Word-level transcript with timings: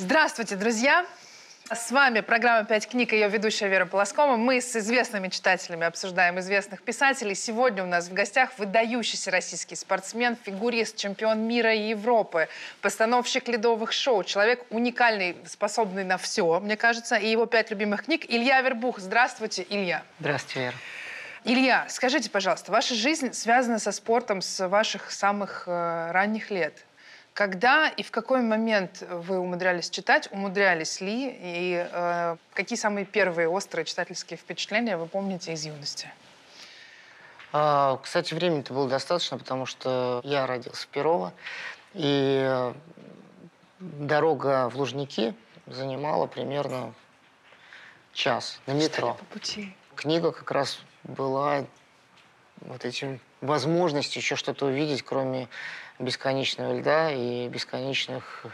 Здравствуйте, 0.00 0.54
друзья! 0.54 1.04
С 1.72 1.90
вами 1.90 2.20
программа 2.20 2.64
«Пять 2.64 2.88
книг» 2.88 3.12
и 3.12 3.16
ее 3.16 3.28
ведущая 3.28 3.66
Вера 3.66 3.84
Полоскова. 3.84 4.36
Мы 4.36 4.60
с 4.60 4.76
известными 4.76 5.26
читателями 5.26 5.84
обсуждаем 5.84 6.38
известных 6.38 6.82
писателей. 6.82 7.34
Сегодня 7.34 7.82
у 7.82 7.86
нас 7.88 8.08
в 8.08 8.12
гостях 8.12 8.56
выдающийся 8.58 9.32
российский 9.32 9.74
спортсмен, 9.74 10.36
фигурист, 10.40 10.96
чемпион 10.96 11.40
мира 11.40 11.74
и 11.74 11.88
Европы, 11.88 12.48
постановщик 12.80 13.48
ледовых 13.48 13.90
шоу, 13.90 14.22
человек 14.22 14.64
уникальный, 14.70 15.36
способный 15.46 16.04
на 16.04 16.16
все, 16.16 16.60
мне 16.60 16.76
кажется, 16.76 17.16
и 17.16 17.28
его 17.28 17.46
пять 17.46 17.72
любимых 17.72 18.04
книг 18.04 18.24
Илья 18.28 18.60
Вербух. 18.60 19.00
Здравствуйте, 19.00 19.66
Илья. 19.68 20.04
Здравствуйте, 20.20 20.60
Вера. 20.60 20.76
Илья, 21.42 21.86
скажите, 21.88 22.30
пожалуйста, 22.30 22.70
ваша 22.70 22.94
жизнь 22.94 23.32
связана 23.32 23.80
со 23.80 23.90
спортом 23.90 24.42
с 24.42 24.68
ваших 24.68 25.10
самых 25.10 25.64
э, 25.66 26.10
ранних 26.12 26.52
лет. 26.52 26.84
Когда 27.38 27.86
и 27.86 28.02
в 28.02 28.10
какой 28.10 28.42
момент 28.42 29.06
вы 29.08 29.38
умудрялись 29.38 29.88
читать, 29.90 30.28
умудрялись 30.32 31.00
ли, 31.00 31.38
и 31.40 31.88
э, 31.88 32.36
какие 32.52 32.76
самые 32.76 33.06
первые 33.06 33.48
острые 33.48 33.84
читательские 33.84 34.36
впечатления 34.36 34.96
вы 34.96 35.06
помните 35.06 35.52
из 35.52 35.64
юности? 35.64 36.10
А, 37.52 38.00
кстати, 38.02 38.34
времени-то 38.34 38.74
было 38.74 38.88
достаточно, 38.88 39.38
потому 39.38 39.66
что 39.66 40.20
я 40.24 40.48
родился 40.48 40.82
в 40.82 40.88
Перово, 40.88 41.32
и 41.94 42.42
э, 42.42 42.74
дорога 43.78 44.68
в 44.68 44.74
Лужники 44.74 45.32
занимала 45.66 46.26
примерно 46.26 46.92
час 48.14 48.58
на 48.66 48.72
метро. 48.72 49.14
По 49.14 49.24
пути. 49.26 49.76
Книга 49.94 50.32
как 50.32 50.50
раз 50.50 50.80
была 51.04 51.64
вот 52.62 52.84
этим 52.84 53.20
возможностью 53.40 54.20
еще 54.20 54.34
что-то 54.34 54.66
увидеть, 54.66 55.04
кроме 55.04 55.48
бесконечного 55.98 56.78
льда 56.78 57.10
и 57.12 57.48
бесконечных 57.48 58.46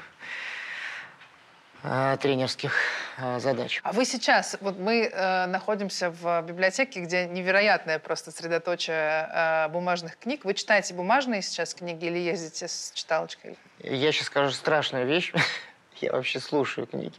э, 1.83 2.17
тренерских 2.21 2.75
э, 3.19 3.39
задач. 3.39 3.81
А 3.85 3.93
вы 3.93 4.05
сейчас, 4.05 4.57
вот 4.61 4.79
мы 4.79 5.05
э, 5.05 5.47
находимся 5.47 6.11
в 6.11 6.43
библиотеке, 6.43 7.01
где 7.01 7.27
невероятное 7.27 7.99
просто 7.99 8.31
средоточие 8.31 9.29
э, 9.33 9.69
бумажных 9.69 10.19
книг. 10.19 10.45
Вы 10.45 10.55
читаете 10.55 10.95
бумажные 10.95 11.43
сейчас 11.43 11.75
книги 11.75 12.07
или 12.07 12.19
ездите 12.19 12.69
с 12.69 12.93
читалочкой? 12.95 13.59
Я 13.81 14.13
сейчас 14.13 14.27
скажу 14.27 14.53
страшную 14.53 15.07
вещь. 15.07 15.33
Я 16.01 16.13
вообще 16.13 16.41
слушаю 16.41 16.87
книги. 16.87 17.19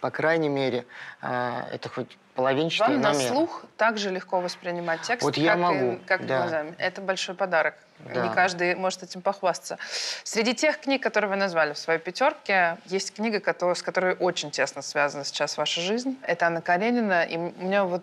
По 0.00 0.10
крайней 0.10 0.48
мере, 0.48 0.86
э, 1.20 1.62
это 1.72 1.88
хоть 1.88 2.18
половинчатый 2.34 2.94
Вам 2.94 3.02
на 3.02 3.12
номер. 3.12 3.28
слух 3.28 3.64
также 3.76 4.10
легко 4.10 4.40
воспринимать 4.40 5.02
текст, 5.02 5.22
Вот 5.22 5.36
я 5.36 5.52
как, 5.52 5.60
могу, 5.60 5.92
и, 5.92 5.96
как 5.98 6.26
да. 6.26 6.38
глазами. 6.38 6.74
Это 6.78 7.00
большой 7.00 7.34
подарок. 7.34 7.74
Да. 8.00 8.26
Не 8.26 8.34
каждый 8.34 8.74
может 8.74 9.02
этим 9.02 9.22
похвастаться. 9.22 9.78
Среди 10.24 10.54
тех 10.54 10.80
книг, 10.80 11.02
которые 11.02 11.30
вы 11.30 11.36
назвали 11.36 11.72
в 11.72 11.78
своей 11.78 12.00
пятерке, 12.00 12.78
есть 12.86 13.14
книга, 13.14 13.38
которая, 13.38 13.74
с 13.74 13.82
которой 13.82 14.14
очень 14.14 14.50
тесно 14.50 14.82
связана 14.82 15.24
сейчас 15.24 15.56
ваша 15.56 15.80
жизнь. 15.80 16.18
Это 16.22 16.46
Анна 16.46 16.60
Каренина. 16.62 17.22
И 17.24 17.36
у 17.36 17.52
меня 17.58 17.84
вот 17.84 18.02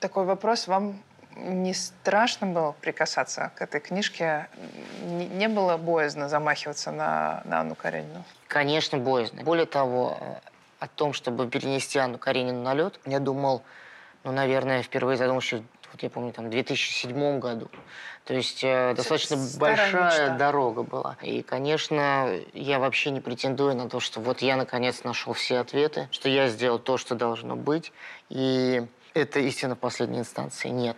такой 0.00 0.24
вопрос. 0.24 0.66
Вам 0.66 1.02
не 1.38 1.74
страшно 1.74 2.46
было 2.46 2.72
прикасаться 2.80 3.52
к 3.56 3.62
этой 3.62 3.80
книжке? 3.80 4.48
Не, 5.02 5.26
не 5.26 5.48
было 5.48 5.76
боязно 5.76 6.28
замахиваться 6.28 6.90
на, 6.90 7.42
на 7.44 7.60
Анну 7.60 7.74
Каренину? 7.74 8.24
Конечно, 8.48 8.98
боязно. 8.98 9.42
Более 9.42 9.66
того, 9.66 10.18
э, 10.20 10.34
о 10.80 10.88
том, 10.88 11.12
чтобы 11.12 11.48
перенести 11.48 11.98
Анну 11.98 12.18
Каренину 12.18 12.62
на 12.62 12.74
лед, 12.74 13.00
я 13.06 13.20
думал, 13.20 13.62
ну, 14.24 14.32
наверное, 14.32 14.82
впервые 14.82 15.16
задумался, 15.16 15.62
вот 15.92 16.02
я 16.02 16.10
помню, 16.10 16.32
там, 16.32 16.46
в 16.46 16.50
2007 16.50 17.38
году. 17.38 17.68
То 18.24 18.34
есть 18.34 18.62
э, 18.62 18.94
достаточно 18.94 19.38
большая 19.58 20.04
мечта. 20.04 20.36
дорога 20.36 20.82
была. 20.82 21.16
И, 21.22 21.42
конечно, 21.42 22.28
я 22.52 22.78
вообще 22.78 23.10
не 23.10 23.20
претендую 23.20 23.74
на 23.74 23.88
то, 23.88 24.00
что 24.00 24.20
вот 24.20 24.42
я, 24.42 24.56
наконец, 24.56 25.02
нашел 25.04 25.32
все 25.32 25.58
ответы, 25.60 26.08
что 26.10 26.28
я 26.28 26.48
сделал 26.48 26.78
то, 26.78 26.98
что 26.98 27.14
должно 27.14 27.56
быть, 27.56 27.92
и 28.28 28.84
это 29.14 29.40
истина 29.40 29.76
последней 29.76 30.18
инстанции. 30.18 30.68
Нет. 30.68 30.96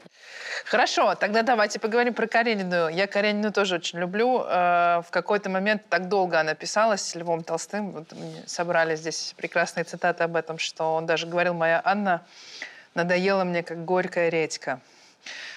Хорошо, 0.64 1.14
тогда 1.14 1.42
давайте 1.42 1.78
поговорим 1.78 2.14
про 2.14 2.26
Каренину. 2.26 2.88
Я 2.88 3.06
Каренину 3.06 3.52
тоже 3.52 3.76
очень 3.76 3.98
люблю. 3.98 4.42
Э, 4.44 5.02
В 5.06 5.10
какой-то 5.10 5.50
момент 5.50 5.82
так 5.88 6.08
долго 6.08 6.38
она 6.38 6.54
писалась 6.54 7.02
с 7.02 7.14
Львом 7.14 7.42
Толстым. 7.42 7.92
Вот 7.92 8.12
мы 8.12 8.42
собрали 8.46 8.96
здесь 8.96 9.34
прекрасные 9.36 9.84
цитаты 9.84 10.24
об 10.24 10.36
этом, 10.36 10.58
что 10.58 10.94
он 10.94 11.06
даже 11.06 11.26
говорил, 11.26 11.54
моя 11.54 11.80
Анна 11.84 12.22
надоела 12.94 13.44
мне, 13.44 13.62
как 13.62 13.84
горькая 13.84 14.28
редька. 14.28 14.80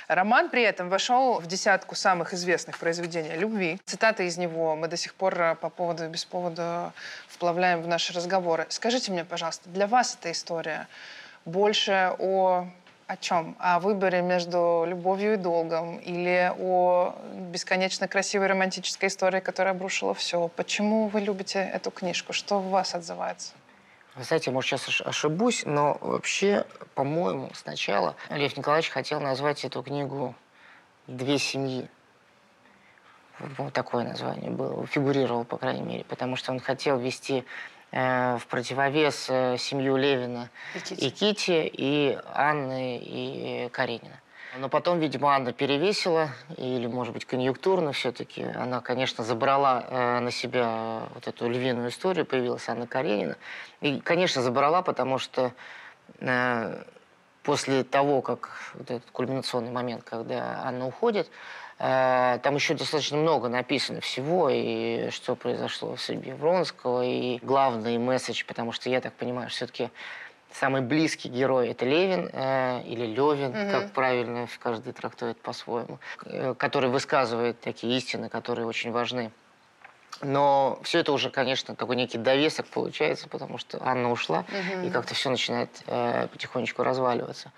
Роман 0.07 0.49
при 0.49 0.63
этом 0.63 0.89
вошел 0.89 1.39
в 1.39 1.47
десятку 1.47 1.95
самых 1.95 2.33
известных 2.33 2.77
произведений 2.77 3.35
любви. 3.37 3.79
Цитаты 3.85 4.25
из 4.25 4.37
него 4.37 4.75
мы 4.75 4.87
до 4.87 4.97
сих 4.97 5.13
пор 5.13 5.39
э, 5.39 5.55
по 5.55 5.69
поводу 5.69 6.05
и 6.05 6.07
без 6.07 6.25
повода 6.25 6.93
вплавляем 7.27 7.81
в 7.81 7.87
наши 7.87 8.13
разговоры. 8.13 8.65
Скажите 8.69 9.11
мне, 9.11 9.25
пожалуйста, 9.25 9.69
для 9.69 9.87
вас 9.87 10.17
эта 10.19 10.31
история 10.31 10.87
больше 11.45 12.15
о 12.19 12.67
о 13.05 13.17
чем? 13.17 13.55
О 13.59 13.79
выборе 13.79 14.21
между 14.21 14.85
любовью 14.87 15.33
и 15.33 15.37
долгом 15.37 15.97
или 15.97 16.51
о 16.57 17.15
бесконечно 17.51 18.07
красивой 18.07 18.47
романтической 18.47 19.09
истории, 19.09 19.39
которая 19.39 19.73
обрушила 19.73 20.13
все? 20.13 20.47
Почему 20.47 21.07
вы 21.09 21.19
любите 21.19 21.59
эту 21.59 21.91
книжку? 21.91 22.33
Что 22.33 22.59
в 22.59 22.69
вас 22.69 22.95
отзывается? 22.95 23.53
Вы 24.15 24.23
знаете, 24.23 24.51
может, 24.51 24.69
сейчас 24.69 24.87
ош- 24.87 25.03
ошибусь, 25.03 25.63
но 25.65 25.97
вообще, 25.99 26.65
по-моему, 26.95 27.49
сначала 27.55 28.15
Лев 28.29 28.55
Николаевич 28.55 28.89
хотел 28.89 29.19
назвать 29.19 29.65
эту 29.65 29.83
книгу 29.83 30.35
«Две 31.07 31.37
семьи». 31.39 31.89
Вот 33.57 33.73
такое 33.73 34.05
название 34.05 34.51
было, 34.51 34.85
фигурировало, 34.85 35.43
по 35.43 35.57
крайней 35.57 35.81
мере, 35.81 36.03
потому 36.05 36.35
что 36.35 36.51
он 36.51 36.59
хотел 36.59 36.99
ввести 36.99 37.39
э, 37.39 37.43
в 37.93 38.47
противовес 38.49 39.27
э, 39.29 39.57
семью 39.57 39.97
Левина 39.97 40.49
И 40.73 40.79
Кити. 40.79 40.93
и 40.93 41.09
Кити, 41.11 41.71
и 41.71 42.19
Анны, 42.33 42.97
и 42.97 43.69
Каренина. 43.71 44.19
Но 44.57 44.69
потом, 44.69 44.99
видимо, 44.99 45.35
Анна 45.35 45.51
перевесила, 45.51 46.29
или, 46.57 46.85
может 46.85 47.13
быть, 47.13 47.25
конъюнктурно 47.25 47.91
все-таки. 47.91 48.43
Она, 48.43 48.81
конечно, 48.81 49.23
забрала 49.23 49.83
э, 49.87 50.19
на 50.19 50.31
себя 50.31 51.03
вот 51.13 51.27
эту 51.27 51.49
львиную 51.49 51.89
историю, 51.89 52.25
появилась 52.25 52.67
Анна 52.69 52.85
Каренина. 52.85 53.35
И, 53.81 53.99
конечно, 53.99 54.41
забрала, 54.43 54.83
потому 54.83 55.17
что 55.17 55.53
э, 56.19 56.83
после 57.41 57.83
того, 57.83 58.21
как 58.21 58.49
вот 58.75 58.91
этот 58.91 59.09
кульминационный 59.11 59.71
момент, 59.71 60.03
когда 60.03 60.61
Анна 60.63 60.87
уходит, 60.87 61.27
э, 61.27 61.31
там 61.77 62.55
еще 62.55 62.73
достаточно 62.75 63.17
много 63.17 63.49
написано 63.49 63.99
всего, 64.01 64.49
и 64.49 65.09
что 65.09 65.35
произошло 65.35 65.95
в 65.95 66.01
судьбе 66.01 66.35
Вронского, 66.35 67.03
и 67.03 67.39
главный 67.41 67.97
месседж, 67.97 68.43
потому 68.47 68.71
что 68.71 68.89
я 68.89 69.01
так 69.01 69.13
понимаю, 69.13 69.49
все-таки 69.49 69.89
самый 70.51 70.81
близкий 70.81 71.29
герой 71.29 71.69
это 71.69 71.83
Левин 71.85 72.29
э, 72.31 72.83
или 72.85 73.05
Левин, 73.07 73.51
Мгм. 73.51 73.71
как 73.71 73.91
правильно 73.91 74.47
каждый 74.59 74.93
трактует 74.93 75.41
по-своему, 75.41 75.99
э, 76.25 76.53
который 76.57 76.89
высказывает 76.89 77.59
такие 77.59 77.97
истины, 77.97 78.29
которые 78.29 78.67
очень 78.67 78.91
важны. 78.91 79.31
Но 80.21 80.79
все 80.83 80.99
это 80.99 81.11
уже, 81.11 81.29
конечно, 81.29 81.75
такой 81.75 81.95
некий 81.95 82.17
довесок 82.17 82.67
получается, 82.67 83.27
потому 83.27 83.57
что 83.57 83.79
Анна 83.81 84.11
ушла, 84.11 84.45
и 84.83 84.89
как-то 84.89 85.13
все 85.15 85.29
начинает 85.29 85.69
э, 85.87 86.27
потихонечку 86.31 86.83
разваливаться. 86.83 87.51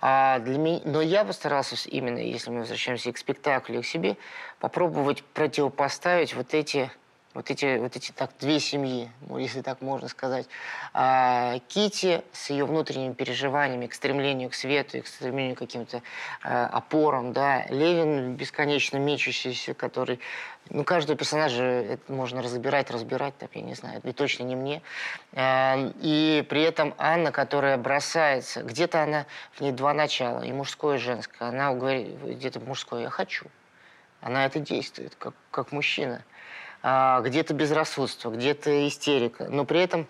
А 0.00 0.38
для 0.38 0.58
меня, 0.58 0.80
но 0.84 1.00
я 1.00 1.24
постарался 1.24 1.76
именно, 1.88 2.18
если 2.18 2.50
мы 2.50 2.60
возвращаемся 2.60 3.10
и 3.10 3.12
к 3.12 3.18
спектаклю, 3.18 3.80
и 3.80 3.82
к 3.82 3.86
себе, 3.86 4.16
попробовать 4.60 5.24
противопоставить 5.24 6.34
вот 6.34 6.54
эти, 6.54 6.90
вот 7.34 7.50
эти, 7.50 7.78
вот 7.78 7.94
эти 7.94 8.10
так, 8.12 8.30
две 8.40 8.58
семьи, 8.58 9.10
ну, 9.28 9.38
если 9.38 9.60
так 9.60 9.80
можно 9.80 10.08
сказать. 10.08 10.46
А, 10.92 11.58
Кити 11.68 12.22
с 12.32 12.50
ее 12.50 12.64
внутренними 12.64 13.12
переживаниями 13.12 13.86
к 13.86 13.94
стремлению 13.94 14.50
к 14.50 14.54
свету 14.54 15.02
к 15.02 15.06
стремлению 15.06 15.54
к 15.54 15.58
каким-то 15.58 16.02
э, 16.42 16.64
опорам, 16.64 17.32
да. 17.32 17.64
Левин 17.68 18.34
бесконечно 18.34 18.96
мечущийся, 18.96 19.74
который 19.74 20.20
ну, 20.70 20.84
каждого 20.84 21.16
персонажа 21.16 21.64
это 21.64 22.12
можно 22.12 22.42
разбирать, 22.42 22.90
разбирать, 22.90 23.36
так, 23.38 23.50
я 23.54 23.62
не 23.62 23.74
знаю, 23.74 24.00
и 24.04 24.12
точно 24.12 24.44
не 24.44 24.56
мне. 24.56 24.82
Эм, 25.32 25.94
И 26.00 26.44
при 26.48 26.62
этом 26.62 26.94
Анна, 26.98 27.32
которая 27.32 27.78
бросается, 27.78 28.62
где-то 28.62 29.02
она, 29.02 29.26
в 29.52 29.60
ней 29.60 29.72
два 29.72 29.94
начала, 29.94 30.42
и 30.42 30.52
мужское, 30.52 30.96
и 30.96 30.98
женское. 30.98 31.48
Она 31.48 31.72
говорит, 31.72 32.08
где-то 32.22 32.60
мужское 32.60 33.02
«я 33.02 33.10
хочу». 33.10 33.46
Она 34.20 34.46
это 34.46 34.58
действует, 34.58 35.14
как, 35.14 35.34
как 35.50 35.72
мужчина. 35.72 36.22
А, 36.82 37.20
где-то 37.20 37.54
безрассудство, 37.54 38.30
где-то 38.30 38.86
истерика. 38.86 39.46
Но 39.48 39.64
при 39.64 39.80
этом 39.80 40.06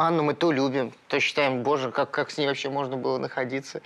Анну 0.00 0.22
мы 0.22 0.32
то 0.32 0.50
любим, 0.50 0.94
то 1.08 1.20
считаем, 1.20 1.62
боже, 1.62 1.90
как, 1.90 2.10
как 2.10 2.30
с 2.30 2.38
ней 2.38 2.46
вообще 2.46 2.70
можно 2.70 2.96
было 2.96 3.18
находиться 3.18 3.82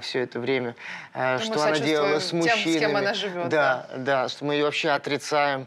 все 0.00 0.20
это 0.20 0.38
время. 0.38 0.76
Э, 1.12 1.38
мы 1.38 1.44
что 1.44 1.64
она 1.64 1.78
делала 1.78 2.20
с 2.20 2.30
сочувствуем 2.30 2.44
тем, 2.44 2.52
с 2.52 2.62
кем 2.62 2.72
мужчинами. 2.72 2.98
она 2.98 3.14
живет, 3.14 3.48
Да, 3.48 3.88
да, 3.96 4.28
что 4.28 4.44
мы 4.44 4.54
ее 4.54 4.64
вообще 4.64 4.90
отрицаем 4.90 5.66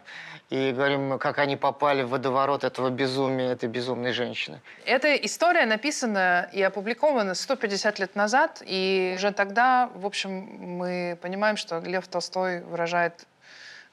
и 0.49 0.71
говорим, 0.71 1.19
как 1.19 1.39
они 1.39 1.57
попали 1.57 2.03
в 2.03 2.09
водоворот 2.09 2.63
этого 2.63 2.89
безумия, 2.91 3.51
этой 3.51 3.67
безумной 3.67 4.13
женщины. 4.13 4.61
Эта 4.85 5.15
история 5.15 5.65
написана 5.65 6.47
и 6.53 6.61
опубликована 6.61 7.33
150 7.33 7.99
лет 7.99 8.15
назад, 8.15 8.61
и 8.65 9.15
уже 9.17 9.31
тогда, 9.31 9.89
в 9.95 10.05
общем, 10.05 10.31
мы 10.31 11.17
понимаем, 11.21 11.57
что 11.57 11.79
Лев 11.79 12.07
Толстой 12.07 12.61
выражает 12.61 13.25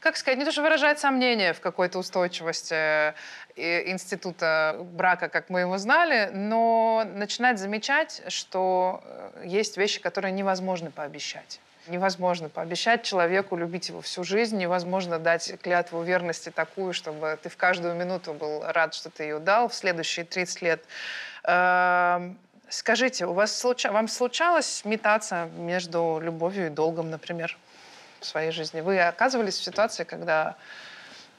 как 0.00 0.16
сказать, 0.16 0.38
не 0.38 0.44
то, 0.44 0.50
что 0.50 0.62
выражает 0.62 0.98
сомнение 0.98 1.52
в 1.52 1.60
какой-то 1.60 1.98
устойчивости 1.98 2.74
э, 2.74 3.90
института 3.90 4.78
брака, 4.80 5.28
как 5.28 5.50
мы 5.50 5.60
его 5.60 5.76
знали, 5.76 6.30
но 6.32 7.04
начинать 7.14 7.58
замечать, 7.58 8.22
что 8.28 9.02
э, 9.04 9.42
есть 9.44 9.76
вещи, 9.76 10.00
которые 10.00 10.32
невозможно 10.32 10.90
пообещать. 10.90 11.60
Невозможно 11.86 12.48
пообещать 12.48 13.02
человеку 13.02 13.56
любить 13.56 13.88
его 13.90 14.00
всю 14.00 14.24
жизнь, 14.24 14.56
невозможно 14.56 15.18
дать 15.18 15.60
клятву 15.60 16.02
верности 16.02 16.50
такую, 16.50 16.94
чтобы 16.94 17.38
ты 17.42 17.48
в 17.50 17.56
каждую 17.56 17.94
минуту 17.94 18.32
был 18.32 18.62
рад, 18.64 18.94
что 18.94 19.10
ты 19.10 19.24
ее 19.24 19.38
дал 19.38 19.68
в 19.68 19.74
следующие 19.74 20.24
30 20.24 20.62
лет. 20.62 20.84
Эм, 21.44 22.38
скажите, 22.68 23.26
у 23.26 23.32
вас 23.32 23.58
случ... 23.58 23.86
вам 23.86 24.08
случалось 24.08 24.84
метаться 24.84 25.48
между 25.56 26.20
любовью 26.22 26.66
и 26.66 26.70
долгом, 26.70 27.10
например, 27.10 27.56
в 28.20 28.24
своей 28.24 28.50
жизни? 28.50 28.80
Вы 28.80 29.00
оказывались 29.00 29.58
в 29.58 29.64
ситуации, 29.64 30.04
когда 30.04 30.56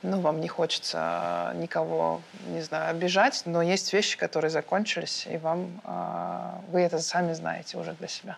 ну, 0.02 0.20
вам 0.20 0.42
не 0.42 0.48
хочется 0.48 1.52
никого, 1.56 2.22
не 2.48 2.62
знаю, 2.62 2.90
обижать, 2.90 3.44
но 3.46 3.62
есть 3.62 3.94
вещи, 3.94 4.18
которые 4.18 4.50
закончились, 4.50 5.28
и 5.28 5.38
вам 5.38 5.80
э, 5.84 6.72
вы 6.72 6.82
это 6.82 7.00
сами 7.00 7.34
знаете 7.34 7.78
уже 7.78 7.94
для 7.94 8.08
себя. 8.08 8.38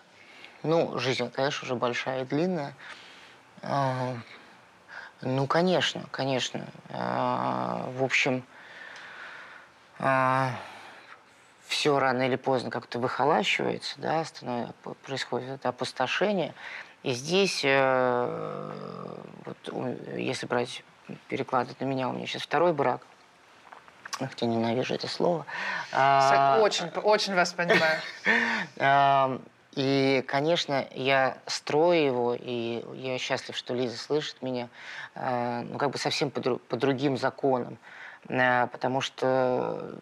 Ну, 0.62 0.98
жизнь, 0.98 1.30
конечно, 1.30 1.64
уже 1.64 1.74
большая 1.74 2.22
и 2.22 2.24
длинная. 2.24 2.74
А, 3.62 4.14
ну, 5.22 5.46
конечно, 5.46 6.04
конечно. 6.10 6.66
А, 6.90 7.90
в 7.96 8.04
общем, 8.04 8.44
а, 9.98 10.52
все 11.66 11.98
рано 11.98 12.22
или 12.22 12.36
поздно 12.36 12.70
как-то 12.70 12.98
выхолащивается, 12.98 13.94
да, 13.98 14.24
становится, 14.24 14.74
происходит 15.04 15.64
опустошение. 15.64 16.54
И 17.04 17.12
здесь, 17.12 17.60
э, 17.64 18.70
вот, 19.44 19.56
если 20.16 20.46
брать, 20.46 20.82
перекладывать 21.28 21.78
на 21.80 21.84
меня, 21.84 22.08
у 22.08 22.12
меня 22.14 22.26
сейчас 22.26 22.40
второй 22.40 22.72
брак, 22.72 23.02
хотя 24.18 24.46
ненавижу 24.46 24.94
это 24.94 25.06
слово. 25.06 25.44
Очень, 26.62 26.88
очень 26.88 27.34
вас 27.34 27.52
понимаю. 27.52 28.00
И, 29.76 30.24
конечно, 30.28 30.86
я 30.92 31.36
строю 31.46 32.04
его, 32.04 32.36
и 32.38 32.84
я 32.94 33.18
счастлив, 33.18 33.56
что 33.56 33.74
Лиза 33.74 33.98
слышит 33.98 34.40
меня, 34.40 34.68
э, 35.16 35.62
ну, 35.68 35.78
как 35.78 35.90
бы 35.90 35.98
совсем 35.98 36.30
по, 36.30 36.40
по 36.40 36.76
другим 36.76 37.16
законам. 37.16 37.76
Э, 38.28 38.68
потому 38.68 39.00
что 39.00 39.98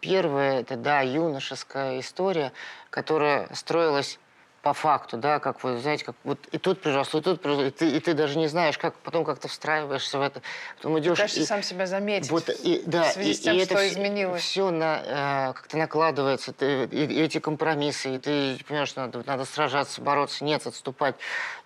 первое, 0.00 0.60
это, 0.60 0.76
да, 0.76 1.02
юношеская 1.02 2.00
история, 2.00 2.52
которая 2.88 3.52
строилась 3.52 4.18
по 4.66 4.72
факту, 4.72 5.16
да, 5.16 5.38
как 5.38 5.62
вы 5.62 5.78
знаете, 5.78 6.04
как 6.04 6.16
вот 6.24 6.40
и 6.50 6.58
тут 6.58 6.80
приросло, 6.80 7.20
и 7.20 7.22
тут 7.22 7.40
приросло, 7.40 7.66
и 7.66 7.70
ты, 7.70 7.88
и 7.88 8.00
ты 8.00 8.14
даже 8.14 8.36
не 8.36 8.48
знаешь, 8.48 8.76
как 8.76 8.96
потом 8.96 9.24
как 9.24 9.38
то 9.38 9.46
встраиваешься 9.46 10.18
в 10.18 10.22
это. 10.22 10.42
Потом 10.74 10.98
идешь. 10.98 11.18
Ты, 11.18 11.40
и, 11.42 11.44
сам 11.44 11.62
себя 11.62 11.86
заметить. 11.86 12.32
Вот, 12.32 12.48
и, 12.48 12.82
да, 12.84 13.04
в 13.04 13.12
связи 13.12 13.30
и, 13.30 13.34
с 13.34 13.40
тем, 13.42 13.54
и 13.54 13.64
что 13.64 13.74
это 13.74 13.88
изменилось. 13.88 14.42
Все 14.42 14.72
на, 14.72 15.50
э, 15.50 15.52
как-то 15.52 15.76
накладывается, 15.76 16.52
ты, 16.52 16.86
и, 16.86 17.04
и 17.04 17.22
эти 17.22 17.38
компромиссы, 17.38 18.16
и 18.16 18.18
ты 18.18 18.58
понимаешь, 18.66 18.88
что 18.88 19.02
надо, 19.02 19.22
надо 19.24 19.44
сражаться, 19.44 20.00
бороться, 20.00 20.44
нет, 20.44 20.66
отступать. 20.66 21.14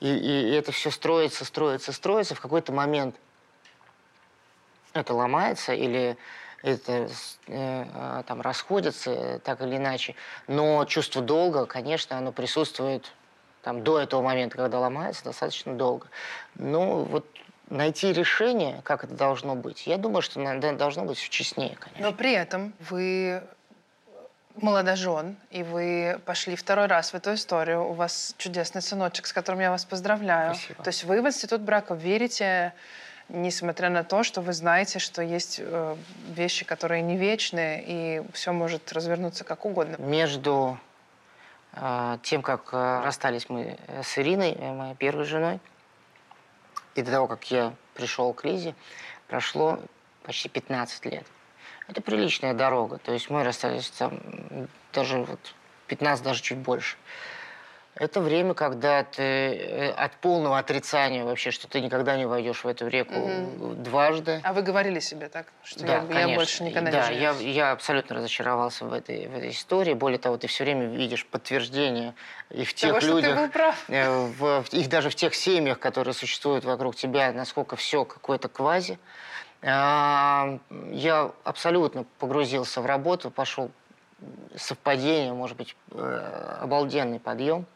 И, 0.01 0.09
и, 0.15 0.51
и 0.51 0.53
это 0.53 0.71
все 0.71 0.91
строится, 0.91 1.47
строится, 1.47 1.95
строится. 1.95 2.35
В 2.35 2.41
какой-то 2.43 2.71
момент 2.71 3.17
это 4.93 5.15
ломается 5.15 5.73
или 5.73 6.19
это 6.63 7.09
э, 7.47 7.85
а, 7.95 8.23
там 8.25 8.41
расходятся 8.41 9.41
так 9.45 9.61
или 9.63 9.77
иначе. 9.77 10.15
Но 10.47 10.85
чувство 10.85 11.23
долга, 11.23 11.67
конечно, 11.67 12.19
оно 12.19 12.33
присутствует 12.33 13.13
там, 13.63 13.83
до 13.83 13.99
этого 13.99 14.23
момента, 14.23 14.57
когда 14.57 14.79
ломается, 14.81 15.25
достаточно 15.25 15.75
долго. 15.75 16.07
Но 16.55 17.05
вот 17.05 17.27
найти 17.69 18.13
решение, 18.13 18.81
как 18.85 19.05
это 19.05 19.15
должно 19.15 19.55
быть, 19.55 19.87
я 19.87 19.97
думаю, 19.97 20.23
что 20.23 20.41
должно 20.73 21.05
быть 21.05 21.19
честнее, 21.19 21.77
конечно. 21.79 22.03
Но 22.03 22.13
при 22.13 22.33
этом 22.33 22.75
вы 22.81 23.43
молодожен, 24.57 25.37
и 25.51 25.63
вы 25.63 26.21
пошли 26.27 26.57
второй 26.57 26.87
раз 26.87 27.13
в 27.13 27.15
эту 27.15 27.35
историю. 27.35 27.89
У 27.89 27.93
вас 27.93 28.35
чудесный 28.37 28.83
сыночек, 28.83 29.27
с 29.27 29.33
которым 29.33 29.61
я 29.61 29.71
вас 29.71 29.85
поздравляю. 29.85 30.55
Спасибо. 30.55 30.83
То 30.83 30.89
есть 30.89 31.05
вы 31.05 31.23
в 31.23 31.27
институт 31.27 31.61
брака 31.63 31.95
верите 31.95 32.75
несмотря 33.33 33.91
на 33.91 34.05
то, 34.05 34.23
что 34.23 34.41
вы 34.41 34.53
знаете, 34.53 34.99
что 34.99 35.23
есть 35.23 35.61
э, 35.63 35.97
вещи, 36.29 36.65
которые 36.65 37.03
не 37.03 37.17
вечные, 37.17 37.83
и 37.87 38.23
все 38.33 38.53
может 38.53 38.93
развернуться 38.93 39.45
как 39.45 39.65
угодно. 39.65 39.97
Между 39.99 40.79
э, 41.73 42.19
тем, 42.23 42.43
как 42.43 42.71
э, 42.73 43.03
расстались 43.05 43.49
мы 43.49 43.79
с 44.03 44.19
Ириной, 44.19 44.57
моей 44.57 44.95
первой 44.95 45.25
женой, 45.25 45.61
и 46.95 47.03
до 47.03 47.11
того, 47.11 47.27
как 47.27 47.51
я 47.51 47.73
пришел 47.95 48.33
к 48.33 48.45
Лизе, 48.45 48.75
прошло 49.29 49.79
почти 50.25 50.49
15 50.49 51.07
лет. 51.07 51.27
Это 51.89 52.03
приличная 52.03 52.55
дорога, 52.55 52.99
то 52.99 53.13
есть 53.13 53.31
мы 53.31 53.43
расстались 53.43 53.91
там 53.91 54.21
даже 54.93 55.19
вот 55.19 55.55
15, 55.89 56.25
даже 56.25 56.43
чуть 56.43 56.59
больше. 56.59 56.97
Это 58.01 58.23
время, 58.23 58.55
когда 58.55 59.05
ты 59.05 59.23
э, 59.23 59.91
от 59.91 60.13
полного 60.17 60.57
отрицания 60.57 61.23
вообще, 61.23 61.51
что 61.51 61.69
ты 61.69 61.83
никогда 61.83 62.17
не 62.17 62.25
войдешь 62.25 62.65
в 62.65 62.67
эту 62.67 62.89
реку 62.89 63.13
угу. 63.15 63.75
дважды. 63.75 64.41
А 64.43 64.55
вы 64.55 64.63
говорили 64.63 65.01
себе 65.01 65.29
так, 65.29 65.49
что 65.63 65.85
да, 65.85 65.97
я, 65.97 66.01
конечно. 66.01 66.31
я 66.31 66.35
больше 66.35 66.65
никогда 66.65 66.91
да, 66.91 67.09
не 67.11 67.21
Да, 67.21 67.21
я, 67.21 67.33
я 67.33 67.73
абсолютно 67.73 68.17
разочаровался 68.17 68.87
в 68.87 68.95
этой, 68.95 69.29
в 69.29 69.37
этой 69.37 69.51
истории. 69.51 69.93
Более 69.93 70.19
того, 70.19 70.39
ты 70.39 70.47
все 70.47 70.65
время 70.65 70.87
видишь 70.87 71.27
подтверждение 71.27 72.15
и 72.49 72.65
в 72.65 72.73
тех 72.73 73.01
Того, 73.01 73.17
людях. 73.17 73.51
Э, 73.89 74.09
в, 74.29 74.63
в, 74.63 74.73
их 74.73 74.89
даже 74.89 75.11
в 75.11 75.15
тех 75.15 75.35
семьях, 75.35 75.79
которые 75.79 76.15
существуют 76.15 76.65
вокруг 76.65 76.97
тебя, 76.97 77.31
насколько 77.33 77.77
все 77.77 78.07
какое-то 78.07 78.49
квази. 78.49 78.99
А, 79.61 80.59
я 80.91 81.33
абсолютно 81.45 82.07
погрузился 82.19 82.81
в 82.81 82.87
работу, 82.87 83.31
пошел 83.31 83.71
совпадение, 84.57 85.35
может 85.35 85.59
быть, 85.59 85.77
э, 85.91 86.57
обалденный 86.63 87.21
подъем 87.21 87.67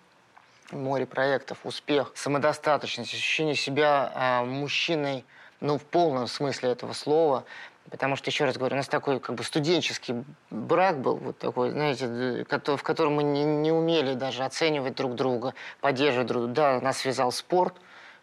море 0.75 1.07
проектов, 1.07 1.59
успех, 1.65 2.13
самодостаточность, 2.15 3.13
ощущение 3.13 3.55
себя 3.55 4.13
а, 4.15 4.45
мужчиной, 4.45 5.25
ну, 5.61 5.79
в 5.79 5.85
полном 5.85 6.27
смысле 6.27 6.71
этого 6.71 6.93
слова. 6.93 7.45
Потому 7.91 8.17
что, 8.17 8.31
еще 8.31 8.45
раз 8.45 8.57
говорю, 8.57 8.75
у 8.75 8.79
нас 8.79 8.89
такой 8.89 9.21
как 9.21 9.37
бы 9.37 9.45
студенческий 9.45 10.25
брак 10.51 11.01
был, 11.01 11.17
вот 11.17 11.39
такой, 11.39 11.71
знаете, 11.71 12.07
в 12.49 12.83
котором 12.83 13.15
мы 13.15 13.23
не, 13.23 13.45
не 13.45 13.73
умели 13.73 14.15
даже 14.15 14.43
оценивать 14.43 14.95
друг 14.95 15.15
друга, 15.15 15.55
поддерживать 15.81 16.27
друг 16.27 16.45
друга. 16.45 16.55
Да, 16.55 16.81
нас 16.81 16.99
связал 16.99 17.31
спорт, 17.31 17.75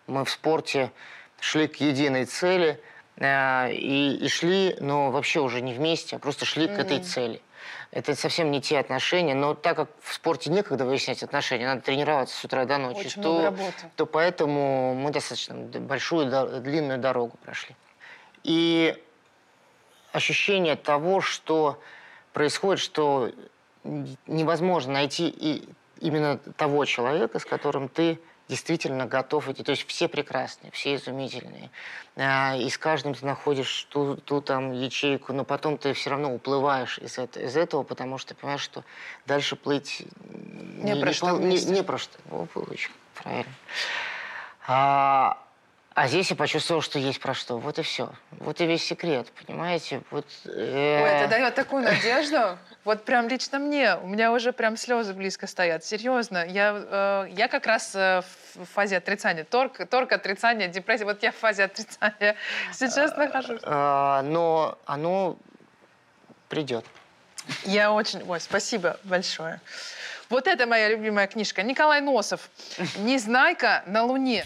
мы 0.08 0.26
в 0.26 0.30
спорте 0.30 0.92
шли 1.40 1.68
к 1.68 1.76
единой 1.78 2.26
цели, 2.26 2.82
э, 3.18 3.72
и, 3.74 4.16
и 4.16 4.28
шли, 4.28 4.76
но 4.80 5.12
вообще 5.12 5.40
уже 5.42 5.62
не 5.62 5.74
вместе, 5.74 6.16
а 6.16 6.20
просто 6.20 6.46
шли 6.46 6.66
mm-hmm. 6.66 6.76
к 6.76 6.80
этой 6.80 7.00
цели 7.00 7.42
это 7.92 8.16
совсем 8.16 8.52
не 8.52 8.62
те 8.62 8.80
отношения, 8.80 9.36
но 9.36 9.54
так 9.54 9.78
как 9.78 9.90
в 10.02 10.14
спорте 10.14 10.50
некогда 10.50 10.86
выяснять 10.86 11.24
отношения, 11.24 11.66
надо 11.66 11.82
тренироваться 11.82 12.38
с 12.38 12.44
утра 12.44 12.66
до 12.66 12.78
ночи, 12.78 13.08
Очень 13.08 13.22
то, 13.22 13.56
то 13.96 14.06
поэтому 14.06 14.96
мы 14.96 15.12
достаточно 15.12 15.56
большую, 15.56 16.62
длинную 16.62 17.00
дорогу 17.00 17.38
прошли. 17.44 17.76
И 18.44 18.96
ощущение 20.12 20.76
того, 20.76 21.22
что 21.22 21.80
происходит, 22.34 22.80
что 22.82 23.32
невозможно 23.84 24.94
найти 24.94 25.28
и 25.28 25.68
именно 26.00 26.38
того 26.38 26.86
человека, 26.86 27.40
с 27.40 27.46
которым 27.46 27.88
ты 27.88 28.20
действительно 28.52 29.06
готов 29.06 29.48
идти. 29.48 29.64
То 29.64 29.72
есть 29.72 29.88
все 29.88 30.10
прекрасные, 30.10 30.72
все 30.72 30.96
изумительные. 30.96 31.70
А, 32.18 32.54
и 32.58 32.70
с 32.70 32.78
каждым 32.78 33.14
ты 33.16 33.26
находишь 33.26 33.88
ту, 33.90 34.18
ту 34.18 34.42
там 34.42 34.74
ячейку, 34.74 35.32
но 35.32 35.46
потом 35.46 35.78
ты 35.78 35.94
все 35.94 36.10
равно 36.10 36.36
уплываешь 36.36 37.00
из, 37.00 37.18
из 37.18 37.56
этого, 37.56 37.84
потому 37.84 38.18
что 38.18 38.36
понимаешь, 38.36 38.62
что 38.62 38.84
дальше 39.26 39.56
плыть 39.56 40.04
не, 40.26 40.92
не, 40.92 41.02
про, 41.02 41.14
что 41.14 41.38
не, 41.38 41.58
не 41.64 41.82
про 41.82 41.98
что. 41.98 42.18
О, 42.30 42.46
очень 42.56 42.92
правильно. 43.16 43.54
А, 44.68 45.38
а 45.94 46.08
здесь 46.08 46.30
я 46.30 46.38
почувствовал, 46.38 46.82
что 46.82 47.00
есть 47.00 47.20
про 47.20 47.34
что. 47.34 47.58
Вот 47.58 47.78
и 47.78 47.82
все. 47.82 48.14
Вот 48.40 48.62
и 48.62 48.66
весь 48.66 48.84
секрет, 48.84 49.28
понимаете? 49.46 50.02
Вот, 50.10 50.26
э... 50.46 51.04
Ой, 51.04 51.10
это 51.10 51.30
дает 51.30 51.54
такую 51.54 51.84
надежду. 51.84 52.58
Вот 52.86 53.04
прям 53.04 53.28
лично 53.28 53.60
мне. 53.60 53.98
У 53.98 54.08
меня 54.08 54.32
уже 54.32 54.54
прям 54.54 54.78
слезы 54.78 55.14
близко 55.14 55.48
стоят. 55.48 55.84
Серьезно. 55.84 56.46
Я, 56.48 57.26
э, 57.28 57.28
я 57.32 57.50
как 57.50 57.68
раз 57.68 57.94
э, 57.94 58.22
в 58.56 58.66
фазе 58.74 58.98
отрицания. 58.98 59.44
Торг, 59.44 59.86
торг, 59.90 60.14
отрицание, 60.14 60.70
депрессия. 60.70 61.04
Вот 61.04 61.22
я 61.24 61.34
в 61.34 61.36
фазе 61.36 61.66
отрицания 61.66 62.38
сейчас 62.74 63.18
нахожусь. 63.18 63.60
А, 63.64 64.22
но 64.22 64.78
оно 64.86 65.38
придет. 66.48 66.86
Я 67.66 67.92
очень... 67.92 68.24
Ой, 68.26 68.40
спасибо 68.40 68.98
большое. 69.04 69.60
Вот 70.30 70.48
это 70.48 70.66
моя 70.68 70.88
любимая 70.88 71.28
книжка. 71.28 71.64
Николай 71.64 72.00
Носов. 72.00 72.50
«Незнайка 72.96 73.84
на 73.86 74.06
Луне». 74.06 74.46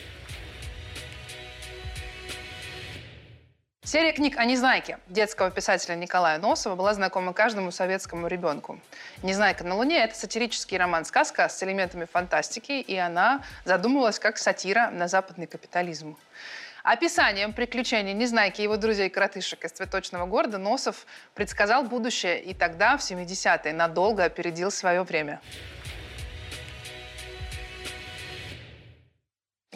Серия 3.86 4.14
книг 4.14 4.40
о 4.40 4.46
Незнайке 4.46 4.98
детского 5.10 5.52
писателя 5.52 5.94
Николая 5.94 6.40
Носова 6.40 6.74
была 6.74 6.96
знакома 6.96 7.34
каждому 7.34 7.70
советскому 7.70 8.26
ребенку. 8.26 8.80
«Незнайка 9.22 9.64
на 9.64 9.76
Луне»— 9.76 10.00
это 10.04 10.16
сатирический 10.16 10.76
роман-сказка 10.80 11.48
с 11.48 11.62
элементами 11.62 12.06
фантастики, 12.12 12.72
и 12.72 12.96
она 12.96 13.44
задумывалась 13.64 14.18
как 14.18 14.40
сатира 14.40 14.90
на 14.90 15.08
западный 15.08 15.46
капитализм. 15.46 16.18
Описанием 16.84 17.54
приключений 17.54 18.14
Незнайки 18.14 18.62
и 18.62 18.64
его 18.64 18.78
друзей-коротышек 18.78 19.64
из 19.64 19.72
цветочного 19.74 20.26
города 20.26 20.58
Носов 20.58 21.06
предсказал 21.36 21.84
будущее 21.84 22.42
и 22.42 22.56
тогда, 22.56 22.98
в 22.98 23.02
70-е, 23.02 23.72
надолго 23.72 24.24
опередил 24.24 24.72
свое 24.72 25.04
время. 25.04 25.42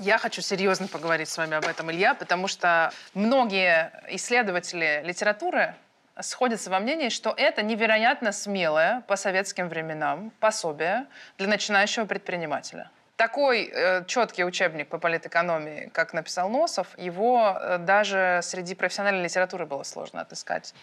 Я 0.02 0.18
хочу 0.18 0.42
серьезно 0.42 0.88
поговорить 0.88 1.28
с 1.28 1.38
вами 1.38 1.58
об 1.58 1.66
этом, 1.66 1.92
Илья, 1.92 2.14
потому 2.14 2.48
что 2.48 2.94
многие 3.14 3.92
исследователи 4.08 5.02
литературы 5.04 5.76
сходятся 6.22 6.70
во 6.70 6.80
мнении, 6.80 7.10
что 7.10 7.34
это 7.36 7.64
невероятно 7.64 8.32
смелое 8.32 9.04
по 9.08 9.18
советским 9.18 9.68
временам 9.68 10.32
пособие 10.40 11.06
для 11.38 11.50
начинающего 11.50 12.06
предпринимателя. 12.06 12.90
Такой 13.18 13.66
э, 13.66 14.06
четкий 14.06 14.46
учебник 14.46 14.88
по 14.88 15.00
политэкономии, 15.00 15.90
как 15.94 16.14
написал 16.14 16.48
Носов, 16.48 16.98
его 16.98 17.58
э, 17.60 17.78
даже 17.80 18.40
среди 18.42 18.76
профессиональной 18.76 19.26
литературы 19.26 19.66
было 19.66 19.84
сложно 19.84 20.22
отыскать. 20.22 20.74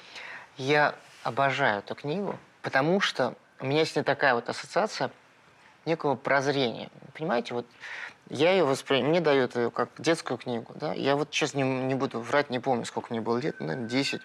Я 0.58 0.94
обожаю 1.22 1.78
эту 1.78 1.94
книгу, 1.94 2.38
потому 2.60 3.00
что 3.00 3.32
у 3.60 3.66
меня 3.66 3.80
есть 3.80 3.94
такая 4.04 4.34
вот 4.34 4.50
ассоциация 4.50 5.10
некого 5.86 6.16
прозрения. 6.16 6.90
Понимаете, 7.14 7.54
вот 7.54 7.66
я 8.28 8.50
ее 8.52 8.64
воспринимаю, 8.64 9.10
мне 9.10 9.20
дают 9.20 9.54
ее 9.56 9.70
как 9.70 9.90
детскую 9.98 10.38
книгу, 10.38 10.72
да. 10.74 10.92
Я 10.92 11.16
вот 11.16 11.28
сейчас 11.32 11.54
не, 11.54 11.62
не 11.62 11.94
буду 11.94 12.20
врать, 12.20 12.50
не 12.50 12.58
помню, 12.58 12.84
сколько 12.84 13.12
мне 13.12 13.20
было 13.20 13.38
лет, 13.38 13.60
наверное, 13.60 13.88
10. 13.88 14.20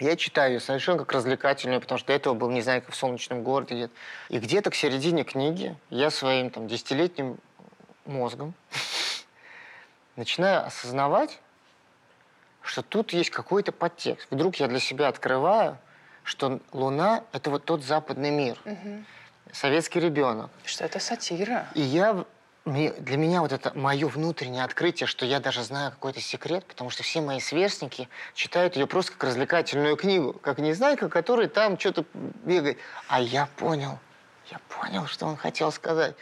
Я 0.00 0.16
читаю 0.16 0.54
ее 0.54 0.60
совершенно 0.60 0.98
как 0.98 1.12
развлекательную, 1.12 1.80
потому 1.80 1.98
что 1.98 2.08
до 2.08 2.12
этого 2.12 2.34
был, 2.34 2.50
не 2.50 2.62
знаю, 2.62 2.82
как 2.82 2.92
в 2.92 2.96
«Солнечном 2.96 3.42
городе» 3.42 3.74
где-то. 3.74 3.92
И 4.28 4.38
где-то 4.38 4.70
к 4.70 4.74
середине 4.74 5.24
книги 5.24 5.76
я 5.90 6.10
своим 6.10 6.50
там 6.50 6.66
десятилетним 6.66 7.38
мозгом 8.04 8.54
начинаю 10.16 10.66
осознавать, 10.66 11.38
что 12.62 12.82
тут 12.82 13.12
есть 13.12 13.30
какой-то 13.30 13.72
подтекст. 13.72 14.28
Вдруг 14.30 14.56
я 14.56 14.68
для 14.68 14.80
себя 14.80 15.08
открываю, 15.08 15.78
что 16.22 16.60
Луна— 16.72 17.24
это 17.32 17.50
вот 17.50 17.64
тот 17.64 17.84
западный 17.84 18.30
мир. 18.30 18.58
Угу. 18.64 19.04
Советский 19.52 20.00
ребенок. 20.00 20.50
Что 20.64 20.84
это 20.84 20.98
сатира. 20.98 21.68
И 21.74 21.80
я 21.80 22.24
для 22.64 23.16
меня 23.18 23.42
вот 23.42 23.52
это 23.52 23.72
мое 23.74 24.08
внутреннее 24.08 24.64
открытие, 24.64 25.06
что 25.06 25.26
я 25.26 25.38
даже 25.38 25.62
знаю 25.62 25.90
какой-то 25.90 26.20
секрет, 26.20 26.64
потому 26.64 26.88
что 26.88 27.02
все 27.02 27.20
мои 27.20 27.38
сверстники 27.38 28.08
читают 28.34 28.76
ее 28.76 28.86
просто 28.86 29.12
как 29.12 29.24
развлекательную 29.24 29.96
книгу, 29.96 30.32
как 30.32 30.58
незнайка, 30.58 31.08
который 31.10 31.48
там 31.48 31.78
что-то 31.78 32.06
бегает. 32.14 32.78
А 33.08 33.20
я 33.20 33.48
понял, 33.56 33.98
я 34.50 34.58
понял, 34.68 35.06
что 35.06 35.26
он 35.26 35.36
хотел 35.36 35.72
сказать. 35.72 36.14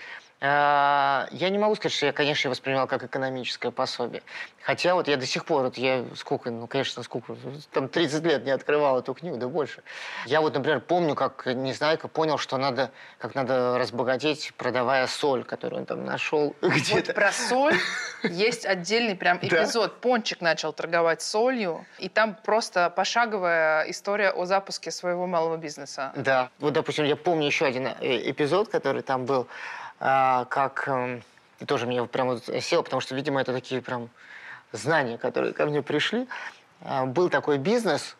А, 0.44 1.28
я 1.30 1.50
не 1.50 1.58
могу 1.58 1.76
сказать, 1.76 1.92
что 1.92 2.06
я, 2.06 2.12
конечно, 2.12 2.50
воспринимал 2.50 2.88
как 2.88 3.04
экономическое 3.04 3.70
пособие. 3.70 4.24
Хотя 4.62 4.94
вот 4.94 5.06
я 5.06 5.16
до 5.16 5.24
сих 5.24 5.44
пор, 5.44 5.62
вот 5.62 5.78
я 5.78 6.04
сколько, 6.16 6.50
ну, 6.50 6.66
конечно, 6.66 7.04
сколько, 7.04 7.36
там 7.70 7.88
30 7.88 8.24
лет 8.24 8.44
не 8.44 8.50
открывал 8.50 8.98
эту 8.98 9.14
книгу, 9.14 9.36
да 9.36 9.46
больше. 9.46 9.84
Я 10.26 10.40
вот, 10.40 10.54
например, 10.54 10.80
помню, 10.80 11.14
как 11.14 11.46
Незнайка 11.46 12.08
понял, 12.08 12.38
что 12.38 12.56
надо, 12.56 12.90
как 13.18 13.36
надо 13.36 13.78
разбогатеть, 13.78 14.52
продавая 14.56 15.06
соль, 15.06 15.44
которую 15.44 15.82
он 15.82 15.86
там 15.86 16.04
нашел 16.04 16.56
где-то. 16.60 17.12
Вот 17.12 17.14
про 17.14 17.30
соль 17.30 17.78
есть 18.24 18.66
отдельный 18.66 19.14
прям 19.14 19.38
эпизод. 19.40 20.00
Пончик 20.00 20.40
начал 20.40 20.72
торговать 20.72 21.22
солью, 21.22 21.86
и 21.98 22.08
там 22.08 22.34
просто 22.34 22.90
пошаговая 22.90 23.88
история 23.90 24.30
о 24.30 24.44
запуске 24.44 24.90
своего 24.90 25.28
малого 25.28 25.56
бизнеса. 25.56 26.12
Да. 26.16 26.50
Вот, 26.58 26.72
допустим, 26.72 27.04
я 27.04 27.14
помню 27.14 27.46
еще 27.46 27.64
один 27.64 27.86
э, 27.86 28.30
эпизод, 28.30 28.68
который 28.68 29.02
там 29.02 29.24
был. 29.24 29.46
А, 30.04 30.46
как... 30.46 30.88
Эм, 30.88 31.22
и 31.60 31.64
тоже 31.64 31.86
меня 31.86 32.04
прям 32.06 32.26
вот 32.26 32.50
село, 32.60 32.82
потому 32.82 33.00
что, 33.00 33.14
видимо, 33.14 33.40
это 33.40 33.52
такие 33.52 33.80
прям 33.80 34.10
знания, 34.72 35.16
которые 35.16 35.52
ко 35.52 35.64
мне 35.64 35.80
пришли. 35.80 36.26
А, 36.80 37.06
был 37.06 37.30
такой 37.30 37.58
бизнес 37.58 38.16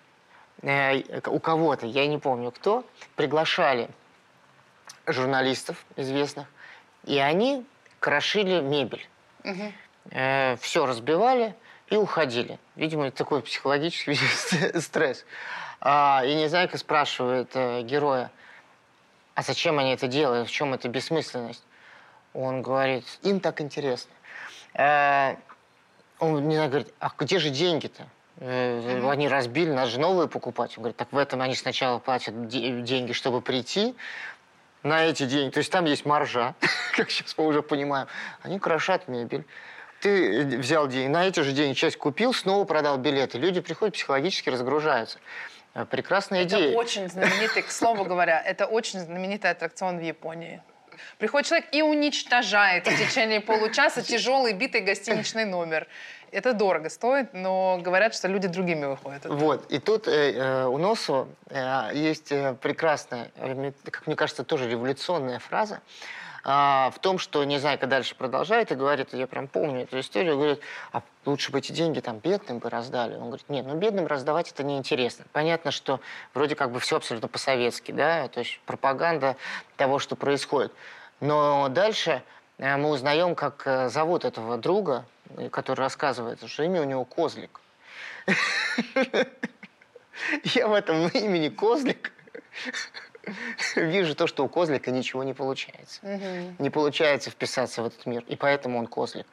э, 0.62 1.02
у 1.26 1.40
кого-то, 1.40 1.86
я 1.86 2.06
не 2.06 2.18
помню 2.18 2.52
кто, 2.52 2.86
приглашали 3.16 3.90
журналистов 5.08 5.84
известных, 5.96 6.46
и 7.02 7.18
они 7.18 7.66
крошили 7.98 8.60
мебель. 8.60 9.08
Угу. 9.42 9.72
Все 10.60 10.86
разбивали 10.86 11.56
и 11.88 11.96
уходили. 11.96 12.60
Видимо, 12.76 13.08
это 13.08 13.16
такой 13.16 13.42
психологический 13.42 14.14
стресс. 14.80 15.24
А, 15.80 16.22
и 16.24 16.32
Незнайка 16.36 16.78
спрашивает 16.78 17.50
э, 17.54 17.82
героя, 17.82 18.30
а 19.34 19.42
зачем 19.42 19.80
они 19.80 19.92
это 19.92 20.06
делают, 20.06 20.48
в 20.48 20.52
чем 20.52 20.74
эта 20.74 20.88
бессмысленность? 20.88 21.64
Он 22.34 22.62
говорит, 22.62 23.04
им 23.22 23.40
так 23.40 23.60
интересно. 23.60 24.12
Э, 24.74 25.36
он 26.18 26.42
мне 26.42 26.66
говорит, 26.68 26.92
а 26.98 27.10
где 27.18 27.38
же 27.38 27.50
деньги-то? 27.50 28.06
Э, 28.38 29.10
они 29.10 29.28
разбили, 29.28 29.70
надо 29.70 29.90
же 29.90 30.00
новые 30.00 30.28
покупать. 30.28 30.76
Он 30.76 30.82
говорит, 30.82 30.96
так 30.96 31.12
в 31.12 31.18
этом 31.18 31.42
они 31.42 31.54
сначала 31.54 31.98
платят 31.98 32.48
деньги, 32.48 33.12
чтобы 33.12 33.40
прийти 33.40 33.94
на 34.82 35.04
эти 35.04 35.24
деньги. 35.26 35.52
То 35.52 35.58
есть 35.58 35.70
там 35.70 35.84
есть 35.84 36.04
маржа, 36.06 36.54
как 36.96 37.10
сейчас 37.10 37.36
мы 37.36 37.46
уже 37.46 37.62
понимаем. 37.62 38.08
Они 38.42 38.58
крошат 38.58 39.08
мебель. 39.08 39.44
Ты 40.00 40.58
взял 40.58 40.88
деньги, 40.88 41.08
на 41.08 41.28
эти 41.28 41.40
же 41.40 41.52
деньги 41.52 41.74
часть 41.74 41.96
купил, 41.96 42.34
снова 42.34 42.64
продал 42.64 42.98
билеты. 42.98 43.38
Люди 43.38 43.60
приходят, 43.60 43.94
психологически 43.94 44.48
разгружаются. 44.48 45.18
Э, 45.74 45.84
прекрасная 45.84 46.44
идея. 46.44 46.70
Это 46.70 46.78
очень 46.78 47.08
знаменитый, 47.08 47.62
к 47.62 47.70
слову 47.70 48.04
говоря, 48.04 48.40
это 48.40 48.66
очень 48.66 49.00
знаменитый 49.00 49.50
аттракцион 49.50 49.98
в 49.98 50.02
Японии. 50.02 50.62
Приходит 51.18 51.48
человек 51.48 51.68
и 51.72 51.82
уничтожает 51.82 52.86
в 52.86 52.96
течение 52.98 53.40
получаса 53.40 54.02
тяжелый 54.02 54.52
битый 54.52 54.80
гостиничный 54.80 55.44
номер. 55.44 55.86
Это 56.32 56.54
дорого 56.54 56.88
стоит, 56.88 57.34
но 57.34 57.78
говорят, 57.82 58.14
что 58.14 58.26
люди 58.26 58.48
другими 58.48 58.86
выходят. 58.86 59.26
Вот. 59.26 59.70
И 59.70 59.78
тут 59.78 60.08
э, 60.08 60.32
э, 60.32 60.64
у 60.64 60.78
Носу 60.78 61.28
э, 61.50 61.90
есть 61.92 62.32
э, 62.32 62.54
прекрасная, 62.54 63.30
как 63.84 64.06
мне 64.06 64.16
кажется, 64.16 64.42
тоже 64.42 64.66
революционная 64.66 65.38
фраза 65.38 65.80
а, 66.42 66.90
в 66.90 66.98
том, 67.00 67.18
что 67.18 67.44
не 67.44 67.58
знаю, 67.58 67.78
когда 67.78 67.96
дальше 67.96 68.14
продолжает 68.16 68.72
и 68.72 68.74
говорит, 68.74 69.12
я 69.12 69.26
прям 69.26 69.46
помню 69.46 69.82
эту 69.82 70.00
историю, 70.00 70.36
говорит, 70.36 70.60
а 70.92 71.02
лучше 71.26 71.52
бы 71.52 71.58
эти 71.58 71.70
деньги 71.70 72.00
там 72.00 72.18
бедным 72.18 72.58
бы 72.60 72.70
раздали. 72.70 73.14
Он 73.14 73.26
говорит, 73.26 73.48
нет, 73.50 73.66
ну 73.66 73.76
бедным 73.76 74.06
раздавать 74.06 74.50
это 74.50 74.64
неинтересно. 74.64 75.26
Понятно, 75.32 75.70
что 75.70 76.00
вроде 76.32 76.56
как 76.56 76.72
бы 76.72 76.80
все 76.80 76.96
абсолютно 76.96 77.28
по-советски, 77.28 77.92
да, 77.92 78.28
то 78.28 78.40
есть 78.40 78.58
пропаганда 78.64 79.36
того, 79.76 79.98
что 79.98 80.16
происходит. 80.16 80.72
Но 81.20 81.68
дальше 81.68 82.22
э, 82.56 82.76
мы 82.78 82.88
узнаем, 82.88 83.34
как 83.34 83.90
зовут 83.90 84.24
этого 84.24 84.56
друга, 84.56 85.04
который 85.50 85.80
рассказывает, 85.80 86.42
что 86.48 86.62
имя 86.62 86.80
у 86.82 86.84
него 86.84 87.04
Козлик. 87.04 87.60
Я 90.44 90.68
в 90.68 90.72
этом 90.72 91.08
имени 91.08 91.48
Козлик 91.48 92.12
вижу 93.76 94.14
то, 94.14 94.26
что 94.26 94.44
у 94.44 94.48
козлика 94.48 94.90
ничего 94.90 95.22
не 95.24 95.34
получается. 95.34 96.00
Не 96.58 96.70
получается 96.70 97.30
вписаться 97.30 97.82
в 97.82 97.86
этот 97.86 98.06
мир, 98.06 98.24
и 98.28 98.36
поэтому 98.36 98.78
он 98.78 98.86
козлик. 98.86 99.26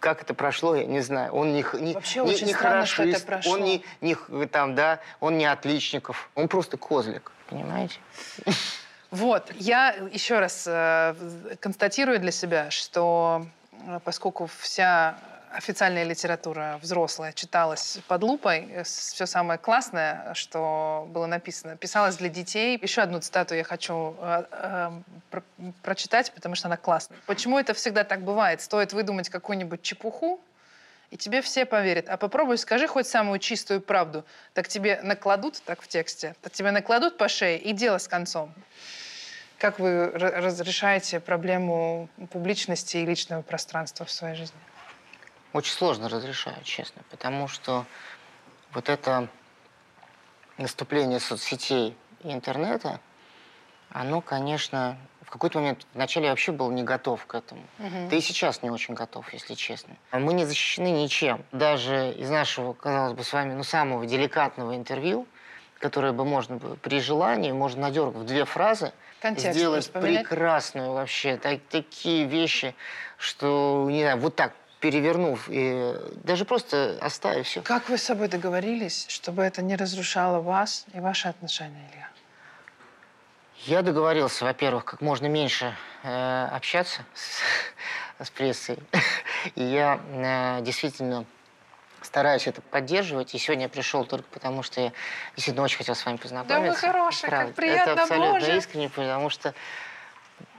Как 0.00 0.22
это 0.22 0.34
прошло, 0.34 0.74
я 0.74 0.84
не 0.84 1.00
знаю. 1.00 1.32
Он 1.32 1.52
не, 1.52 1.64
не, 1.74 1.94
Вообще 1.94 2.24
не, 2.24 2.30
очень 2.30 2.46
не 2.48 2.52
странно, 2.52 2.84
хорошист, 2.86 2.94
что 2.94 3.02
это 3.04 3.26
прошло. 3.26 3.52
он 3.52 3.62
не, 3.62 3.84
не, 4.00 4.16
там, 4.46 4.74
да, 4.74 4.98
он 5.20 5.38
не 5.38 5.46
отличников, 5.46 6.30
он 6.34 6.48
просто 6.48 6.76
козлик, 6.76 7.30
понимаете? 7.48 8.00
Вот, 9.10 9.52
я 9.54 9.90
еще 10.12 10.38
раз 10.40 10.64
э, 10.66 11.14
констатирую 11.60 12.18
для 12.18 12.32
себя, 12.32 12.70
что 12.70 13.46
э, 13.46 13.57
поскольку 14.04 14.46
вся 14.46 15.16
официальная 15.52 16.04
литература 16.04 16.78
взрослая 16.82 17.32
читалась 17.32 17.98
под 18.06 18.22
лупой. 18.22 18.68
Э, 18.70 18.82
Все 18.84 19.26
самое 19.26 19.58
классное, 19.58 20.32
что 20.34 21.06
было 21.10 21.26
написано, 21.26 21.76
писалось 21.76 22.16
для 22.16 22.28
детей. 22.28 22.78
Еще 22.80 23.02
одну 23.02 23.20
цитату 23.20 23.54
я 23.54 23.64
хочу 23.64 24.14
э, 24.20 24.44
э, 24.50 24.90
про 25.30 25.42
прочитать, 25.82 26.32
потому 26.32 26.54
что 26.54 26.68
она 26.68 26.76
классная. 26.76 27.18
Почему 27.26 27.58
это 27.58 27.74
всегда 27.74 28.04
так 28.04 28.22
бывает? 28.22 28.60
Стоит 28.60 28.92
выдумать 28.92 29.28
какую-нибудь 29.28 29.82
чепуху, 29.82 30.40
и 31.10 31.16
тебе 31.16 31.40
все 31.40 31.64
поверят. 31.64 32.08
А 32.08 32.16
попробуй 32.16 32.58
скажи 32.58 32.86
хоть 32.86 33.06
самую 33.06 33.38
чистую 33.38 33.80
правду. 33.80 34.24
Так 34.54 34.68
тебе 34.68 35.00
накладут, 35.02 35.60
так 35.64 35.80
в 35.82 35.88
тексте, 35.88 36.34
так 36.42 36.52
тебе 36.52 36.70
накладут 36.70 37.16
по 37.16 37.28
шее, 37.28 37.58
и 37.58 37.72
дело 37.72 37.98
с 37.98 38.08
концом. 38.08 38.52
Как 39.58 39.80
вы 39.80 40.10
разрешаете 40.10 41.18
проблему 41.18 42.08
публичности 42.30 42.98
и 42.98 43.04
личного 43.04 43.42
пространства 43.42 44.06
в 44.06 44.10
своей 44.10 44.36
жизни? 44.36 44.58
Очень 45.52 45.72
сложно 45.72 46.08
разрешаю, 46.08 46.62
честно, 46.62 47.02
потому 47.10 47.48
что 47.48 47.84
вот 48.72 48.88
это 48.88 49.28
наступление 50.58 51.18
соцсетей 51.18 51.96
и 52.22 52.32
интернета, 52.32 53.00
оно, 53.90 54.20
конечно, 54.20 54.96
в 55.22 55.30
какой-то 55.30 55.58
момент 55.58 55.86
вначале 55.92 56.26
я 56.26 56.32
вообще 56.32 56.52
был 56.52 56.70
не 56.70 56.84
готов 56.84 57.26
к 57.26 57.34
этому. 57.34 57.62
Угу. 57.80 58.08
Да 58.10 58.16
и 58.16 58.20
сейчас 58.20 58.62
не 58.62 58.70
очень 58.70 58.94
готов, 58.94 59.32
если 59.32 59.54
честно. 59.54 59.96
Мы 60.12 60.34
не 60.34 60.44
защищены 60.44 61.02
ничем. 61.02 61.44
Даже 61.50 62.12
из 62.12 62.30
нашего, 62.30 62.74
казалось 62.74 63.14
бы, 63.14 63.24
с 63.24 63.32
вами, 63.32 63.54
ну, 63.54 63.64
самого 63.64 64.06
деликатного 64.06 64.76
интервью, 64.76 65.26
которое 65.80 66.12
бы 66.12 66.24
можно 66.24 66.56
было 66.56 66.76
при 66.76 67.00
желании, 67.00 67.50
можно 67.50 67.82
надергав 67.82 68.14
в 68.14 68.24
две 68.24 68.44
фразы, 68.44 68.92
Контекст 69.20 69.58
сделать 69.58 69.90
прекрасную 69.90 70.92
вообще, 70.92 71.36
так, 71.36 71.60
такие 71.70 72.24
вещи, 72.24 72.74
что, 73.16 73.86
не 73.90 74.02
знаю, 74.02 74.18
вот 74.18 74.36
так 74.36 74.52
перевернув 74.80 75.48
и 75.48 75.94
даже 76.22 76.44
просто 76.44 76.98
оставив 77.00 77.46
все. 77.46 77.62
Как 77.62 77.88
вы 77.88 77.98
с 77.98 78.02
собой 78.02 78.28
договорились, 78.28 79.06
чтобы 79.08 79.42
это 79.42 79.60
не 79.62 79.76
разрушало 79.76 80.40
вас 80.40 80.86
и 80.94 81.00
ваши 81.00 81.28
отношения, 81.28 81.90
Илья? 81.92 82.08
Я 83.66 83.82
договорился, 83.82 84.44
во-первых, 84.44 84.84
как 84.84 85.00
можно 85.00 85.26
меньше 85.26 85.74
э, 86.04 86.48
общаться 86.52 87.02
с, 87.12 87.40
с 88.24 88.30
прессой. 88.30 88.78
И 89.56 89.64
я 89.64 90.00
э, 90.12 90.62
действительно 90.62 91.24
стараюсь 92.02 92.46
это 92.46 92.60
поддерживать. 92.60 93.34
И 93.34 93.38
сегодня 93.38 93.64
я 93.64 93.68
пришел 93.68 94.04
только 94.04 94.26
потому, 94.30 94.62
что 94.62 94.80
я 94.80 94.92
действительно 95.36 95.64
очень 95.64 95.78
хотел 95.78 95.94
с 95.94 96.04
вами 96.04 96.16
познакомиться. 96.16 96.60
Да 96.64 96.70
вы 96.70 96.76
хороший, 96.76 97.28
Правда. 97.28 97.46
как 97.46 97.54
приятно, 97.54 97.90
Это 97.92 98.02
абсолютно 98.02 98.32
Боже. 98.40 98.56
искренне, 98.56 98.88
потому 98.88 99.30
что 99.30 99.54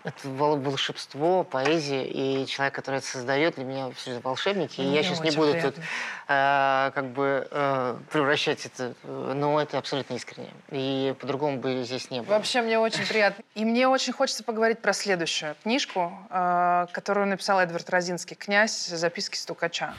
это 0.04 0.28
вол- 0.30 0.58
волшебство, 0.58 1.44
поэзия, 1.44 2.06
и 2.06 2.46
человек, 2.46 2.74
который 2.74 2.98
это 2.98 3.08
создает, 3.08 3.56
для 3.56 3.66
меня 3.66 3.92
все 3.96 4.20
волшебники. 4.20 4.80
И 4.80 4.84
Мне 4.84 4.96
я 4.96 5.04
сейчас 5.04 5.20
не 5.20 5.32
буду 5.32 5.52
приятно. 5.52 5.72
тут 5.74 5.84
э, 6.30 6.92
как 6.96 7.06
бы 7.12 7.48
э, 7.52 7.98
превращать 8.10 8.66
это, 8.66 8.94
но 9.04 9.62
это 9.62 9.78
абсолютно 9.78 10.14
искренне. 10.16 10.50
И 10.72 11.14
по-другому 11.20 11.58
бы 11.58 11.84
здесь 11.84 12.10
не 12.12 12.22
было. 12.22 12.36
Вообще, 12.36 12.62
мне 12.62 12.80
очень 12.80 13.06
приятно. 13.06 13.44
И 13.56 13.66
мне 13.66 13.88
очень 13.90 14.14
хочется 14.14 14.44
поговорить 14.44 14.80
про 14.80 14.94
следующую 14.94 15.56
книжку, 15.64 16.14
э, 16.30 16.88
которую 16.94 17.28
написал 17.28 17.60
Эдвард 17.60 17.90
Розинский 17.90 18.38
«Князь. 18.38 18.88
Записки 18.88 19.36
стукача». 19.36 19.94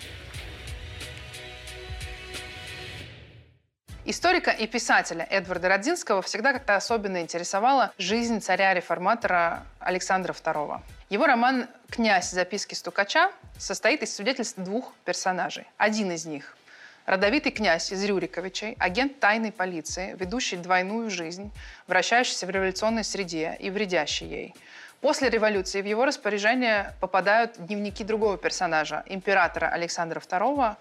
Историка 4.06 4.50
и 4.50 4.66
писателя 4.66 5.26
Эдварда 5.28 5.68
Родзинского 5.68 6.22
всегда 6.22 6.54
как-то 6.54 6.74
особенно 6.74 7.20
интересовала 7.20 7.92
жизнь 7.98 8.40
царя-реформатора 8.40 9.62
Александра 9.78 10.32
II. 10.32 10.80
Его 11.10 11.26
роман 11.26 11.68
«Князь. 11.90 12.30
Записки 12.30 12.74
стукача» 12.74 13.30
состоит 13.58 14.02
из 14.02 14.14
свидетельств 14.14 14.58
двух 14.58 14.94
персонажей. 15.04 15.66
Один 15.76 16.10
из 16.12 16.24
них– 16.24 16.56
родовитый 17.06 17.52
князь 17.52 17.92
из 17.92 18.02
Рюриковичей, 18.02 18.74
агент 18.78 19.20
тайной 19.20 19.52
полиции, 19.52 20.16
ведущий 20.18 20.56
двойную 20.56 21.10
жизнь, 21.10 21.52
вращающийся 21.86 22.46
в 22.46 22.50
революционной 22.50 23.04
среде 23.04 23.56
и 23.60 23.68
вредящий 23.68 24.26
ей. 24.26 24.54
После 25.00 25.30
революции 25.30 25.80
в 25.80 25.86
его 25.86 26.04
распоряжение 26.04 26.92
попадают 27.00 27.56
дневники 27.56 28.04
другого 28.04 28.36
персонажа, 28.36 29.02
императора 29.06 29.68
Александра 29.68 30.20
II, 30.20 30.76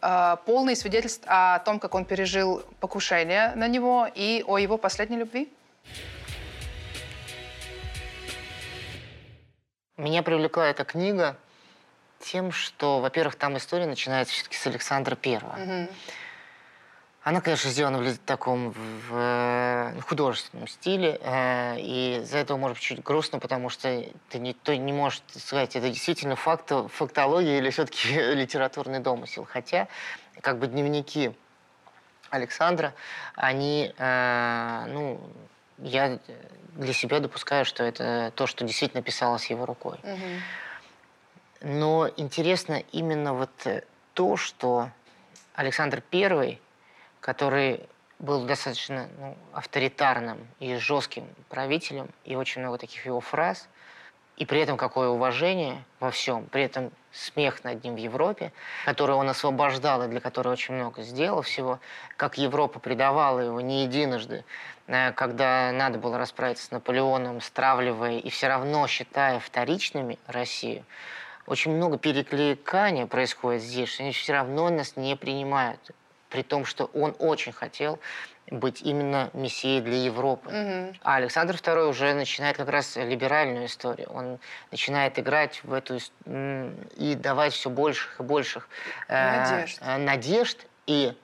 э, 0.00 0.36
полные 0.46 0.76
свидетельств 0.76 1.24
о 1.26 1.58
том, 1.60 1.78
как 1.78 1.94
он 1.94 2.04
пережил 2.04 2.62
покушение 2.80 3.52
на 3.56 3.68
него 3.68 4.08
и 4.14 4.44
о 4.46 4.58
его 4.58 4.76
последней 4.76 5.16
любви. 5.16 5.52
Меня 9.96 10.22
привлекла 10.22 10.68
эта 10.68 10.84
книга 10.84 11.36
тем, 12.20 12.52
что, 12.52 13.00
во-первых, 13.00 13.36
там 13.36 13.56
история 13.56 13.86
начинается 13.86 14.34
все-таки 14.34 14.56
с 14.56 14.66
Александра 14.66 15.16
Первого. 15.16 15.58
Она, 17.22 17.42
конечно, 17.42 17.68
сделана 17.70 17.98
в 17.98 18.18
таком 18.18 18.70
в, 18.70 19.12
э, 19.12 20.00
художественном 20.00 20.66
стиле, 20.68 21.20
э, 21.20 21.76
и 21.78 22.22
за 22.24 22.38
этого 22.38 22.56
может 22.56 22.78
быть 22.78 22.82
чуть 22.82 23.02
грустно, 23.02 23.38
потому 23.38 23.68
что 23.68 24.04
ты 24.30 24.38
никто 24.38 24.72
не 24.72 24.92
может 24.94 25.22
сказать, 25.36 25.76
это 25.76 25.90
действительно 25.90 26.34
факт, 26.34 26.72
фактология 26.88 27.58
или 27.58 27.68
все-таки 27.68 28.08
литературный 28.34 29.00
домысел. 29.00 29.44
Хотя, 29.44 29.88
как 30.40 30.58
бы 30.58 30.66
дневники 30.66 31.34
Александра, 32.30 32.94
они, 33.34 33.92
э, 33.98 34.84
ну, 34.88 35.20
я 35.76 36.18
для 36.76 36.94
себя 36.94 37.20
допускаю, 37.20 37.66
что 37.66 37.84
это 37.84 38.32
то, 38.34 38.46
что 38.46 38.64
действительно 38.64 39.02
писалось 39.02 39.50
его 39.50 39.66
рукой. 39.66 39.98
Но 41.60 42.08
интересно 42.16 42.82
именно 42.92 43.34
вот 43.34 43.50
то, 44.14 44.36
что 44.38 44.88
Александр 45.54 46.02
I, 46.12 46.58
который 47.20 47.88
был 48.18 48.44
достаточно 48.44 49.08
ну, 49.18 49.36
авторитарным 49.52 50.46
и 50.58 50.76
жестким 50.76 51.26
правителем, 51.48 52.08
и 52.24 52.36
очень 52.36 52.60
много 52.60 52.78
таких 52.78 53.06
его 53.06 53.20
фраз, 53.20 53.68
и 54.36 54.46
при 54.46 54.60
этом 54.60 54.76
какое 54.76 55.08
уважение 55.08 55.84
во 56.00 56.10
всем, 56.10 56.46
при 56.46 56.62
этом 56.62 56.90
смех 57.12 57.64
над 57.64 57.82
ним 57.82 57.94
в 57.94 57.98
Европе, 57.98 58.52
который 58.84 59.14
он 59.14 59.28
освобождал 59.28 60.02
и 60.02 60.08
для 60.08 60.20
которого 60.20 60.52
очень 60.52 60.74
много 60.74 61.02
сделал 61.02 61.42
всего, 61.42 61.78
как 62.16 62.38
Европа 62.38 62.78
предавала 62.78 63.40
его 63.40 63.60
не 63.60 63.84
единожды, 63.84 64.44
э, 64.86 65.12
когда 65.12 65.72
надо 65.72 65.98
было 65.98 66.16
расправиться 66.18 66.64
с 66.64 66.70
Наполеоном, 66.70 67.40
стравливая 67.40 68.18
и 68.18 68.30
все 68.30 68.48
равно 68.48 68.86
считая 68.86 69.40
вторичными 69.40 70.18
Россию, 70.26 70.84
очень 71.46 71.72
много 71.72 71.98
перекликания 71.98 73.06
происходит 73.06 73.62
здесь, 73.62 73.88
что 73.88 74.04
они 74.04 74.12
все 74.12 74.32
равно 74.32 74.70
нас 74.70 74.96
не 74.96 75.16
принимают, 75.16 75.90
при 76.30 76.42
том, 76.42 76.64
что 76.64 76.86
он 76.94 77.14
очень 77.18 77.52
хотел 77.52 77.98
быть 78.50 78.82
именно 78.82 79.30
мессией 79.32 79.80
для 79.80 80.02
Европы. 80.04 80.94
А 81.02 81.16
Александр 81.16 81.54
II 81.54 81.88
уже 81.88 82.14
начинает 82.14 82.56
как 82.56 82.68
раз 82.68 82.96
либеральную 82.96 83.66
историю. 83.66 84.10
Он 84.12 84.38
начинает 84.70 85.18
играть 85.18 85.62
в 85.62 85.72
эту 85.72 85.98
и 86.96 87.14
давать 87.14 87.52
все 87.52 87.70
больших 87.70 88.18
и 88.20 88.22
больших 88.22 88.68
э, 89.08 89.50
Надежд. 89.50 89.78
э, 89.80 89.96
надежд. 89.98 90.66
И 90.86 91.16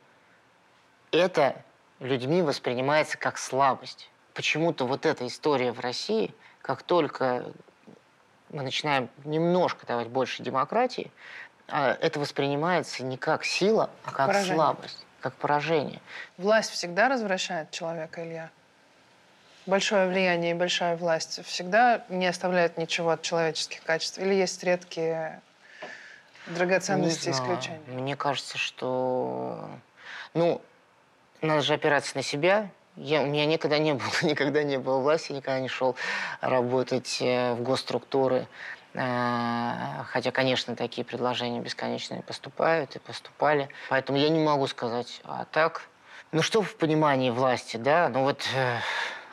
это 1.10 1.56
людьми 1.98 2.42
воспринимается 2.42 3.18
как 3.18 3.38
слабость. 3.38 4.10
Почему-то 4.34 4.86
вот 4.86 5.06
эта 5.06 5.26
история 5.26 5.72
в 5.72 5.80
России, 5.80 6.32
как 6.60 6.82
только 6.82 7.46
мы 8.50 8.62
начинаем 8.62 9.08
немножко 9.24 9.86
давать 9.86 10.08
больше 10.08 10.42
демократии, 10.42 11.10
это 11.68 12.20
воспринимается 12.20 13.02
не 13.02 13.16
как 13.16 13.44
сила, 13.44 13.90
а 14.04 14.12
как 14.12 14.28
поражение. 14.28 14.54
слабость, 14.54 15.06
как 15.20 15.34
поражение. 15.34 16.00
Власть 16.38 16.70
всегда 16.70 17.08
развращает 17.08 17.70
человека, 17.70 18.24
Илья? 18.24 18.50
Большое 19.66 20.08
влияние 20.08 20.52
и 20.52 20.54
большая 20.54 20.96
власть 20.96 21.44
всегда 21.44 22.04
не 22.08 22.26
оставляют 22.26 22.78
ничего 22.78 23.10
от 23.10 23.22
человеческих 23.22 23.82
качеств? 23.82 24.18
Или 24.18 24.34
есть 24.34 24.62
редкие 24.62 25.40
драгоценности 26.46 27.30
исключения? 27.30 27.80
Мне 27.88 28.14
кажется, 28.14 28.58
что... 28.58 29.68
Ну, 30.34 30.62
надо 31.40 31.62
же 31.62 31.74
опираться 31.74 32.16
на 32.16 32.22
себя. 32.22 32.70
Я, 32.94 33.22
у 33.22 33.26
меня 33.26 33.44
никогда 33.44 33.78
не 33.78 33.94
было, 33.94 34.06
никогда 34.22 34.62
не 34.62 34.78
было 34.78 34.98
власти, 34.98 35.32
никогда 35.32 35.60
не 35.60 35.68
шел 35.68 35.96
работать 36.40 37.18
э, 37.20 37.54
в 37.54 37.62
госструктуры. 37.62 38.46
Э, 38.96 40.04
Хотя, 40.10 40.30
конечно, 40.30 40.74
такие 40.76 41.04
предложения 41.04 41.60
бесконечно 41.60 42.20
поступают 42.22 42.96
и 42.96 42.98
поступали. 42.98 43.68
Поэтому 43.90 44.18
я 44.18 44.28
не 44.30 44.38
могу 44.42 44.66
сказать. 44.66 45.20
А 45.24 45.44
так, 45.44 45.82
ну 46.32 46.42
что 46.42 46.62
в 46.62 46.76
понимании 46.76 47.30
власти, 47.30 47.76
да? 47.76 48.08
Ну 48.08 48.22
вот, 48.22 48.46
э, 48.54 48.78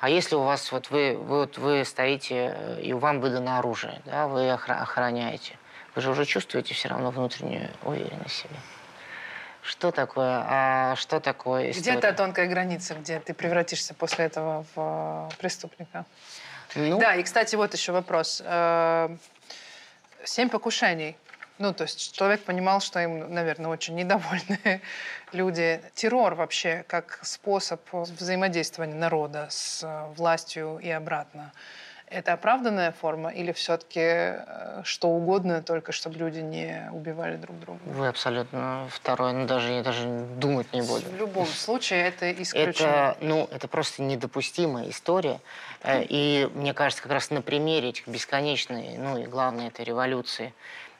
а 0.02 0.10
если 0.10 0.36
у 0.36 0.41
вас, 0.43 0.71
вот 0.71 0.89
вы, 0.89 1.15
вы, 1.15 1.39
вот 1.39 1.58
вы 1.58 1.86
стоите, 1.86 2.54
э, 2.58 2.82
и 2.82 2.93
вам 2.93 3.21
выдано 3.21 3.60
оружие, 3.60 4.02
да, 4.06 4.28
вы 4.28 4.49
охра- 4.49 4.82
охраняете, 4.82 5.58
вы 5.95 6.02
же 6.02 6.10
уже 6.12 6.26
чувствуете 6.26 6.73
все 6.73 6.89
равно 6.89 7.12
внутреннюю 7.12 7.69
уверенность 7.84 8.36
в 8.36 8.41
себе. 8.43 8.56
Что 9.62 9.91
такое, 9.91 10.43
а 10.45 10.95
что 10.97 11.21
такое 11.21 11.69
Где 11.69 11.80
история? 11.80 12.02
та 12.02 12.12
тонкая 12.12 12.47
граница, 12.47 12.95
где 12.95 13.21
ты 13.21 13.34
превратишься 13.34 13.93
после 13.93 14.26
этого 14.26 14.65
в 14.76 15.30
преступника? 15.38 16.06
Ну, 16.76 16.99
Да, 16.99 17.15
и, 17.15 17.23
кстати, 17.23 17.56
вот 17.56 17.73
еще 17.73 17.93
вопрос. 17.93 18.41
Семь 20.25 20.49
покушений. 20.49 21.17
Ну, 21.59 21.73
то 21.73 21.83
есть 21.83 22.15
человек 22.15 22.43
понимал, 22.43 22.81
что 22.81 22.99
им, 22.99 23.33
наверное, 23.33 23.69
очень 23.69 23.95
недовольны 23.95 24.81
люди. 25.33 25.81
Террор 25.93 26.36
вообще 26.36 26.83
как 26.88 27.19
способ 27.21 27.81
взаимодействования 27.91 28.95
народа 28.95 29.47
с 29.49 29.83
э, 29.83 30.13
властью 30.15 30.79
и 30.81 30.89
обратно. 30.89 31.51
Это 32.13 32.34
оправданная 32.34 32.91
форма 32.91 33.32
или 33.32 33.52
все-таки 33.54 34.36
что 34.84 35.08
угодно, 35.08 35.63
только 35.63 35.91
чтобы 35.91 36.19
люди 36.19 36.39
не 36.39 36.88
убивали 36.93 37.38
друг 37.38 37.60
друга? 37.60 37.80
Вы 37.86 38.08
абсолютно 38.08 38.88
второй, 38.91 39.34
ну 39.34 39.47
даже, 39.47 39.71
я 39.71 39.82
даже 39.82 40.08
думать 40.38 40.71
не 40.73 40.82
буду. 40.82 41.04
В 41.10 41.17
любом 41.17 41.47
случае 41.65 42.08
это 42.08 42.32
исключено. 42.32 42.88
Это, 42.88 43.17
ну, 43.19 43.49
это 43.52 43.67
просто 43.67 44.04
недопустимая 44.04 44.89
история. 44.89 45.39
Э, 45.82 46.04
И 46.08 46.47
мне 46.54 46.76
кажется, 46.76 47.02
как 47.02 47.12
раз 47.12 47.32
на 47.32 47.41
примере 47.41 47.89
этих 47.89 48.08
бесконечной, 48.08 48.95
ну 48.97 49.17
и 49.17 49.26
главное, 49.26 49.69
этой 49.69 49.84
революции, 49.84 50.54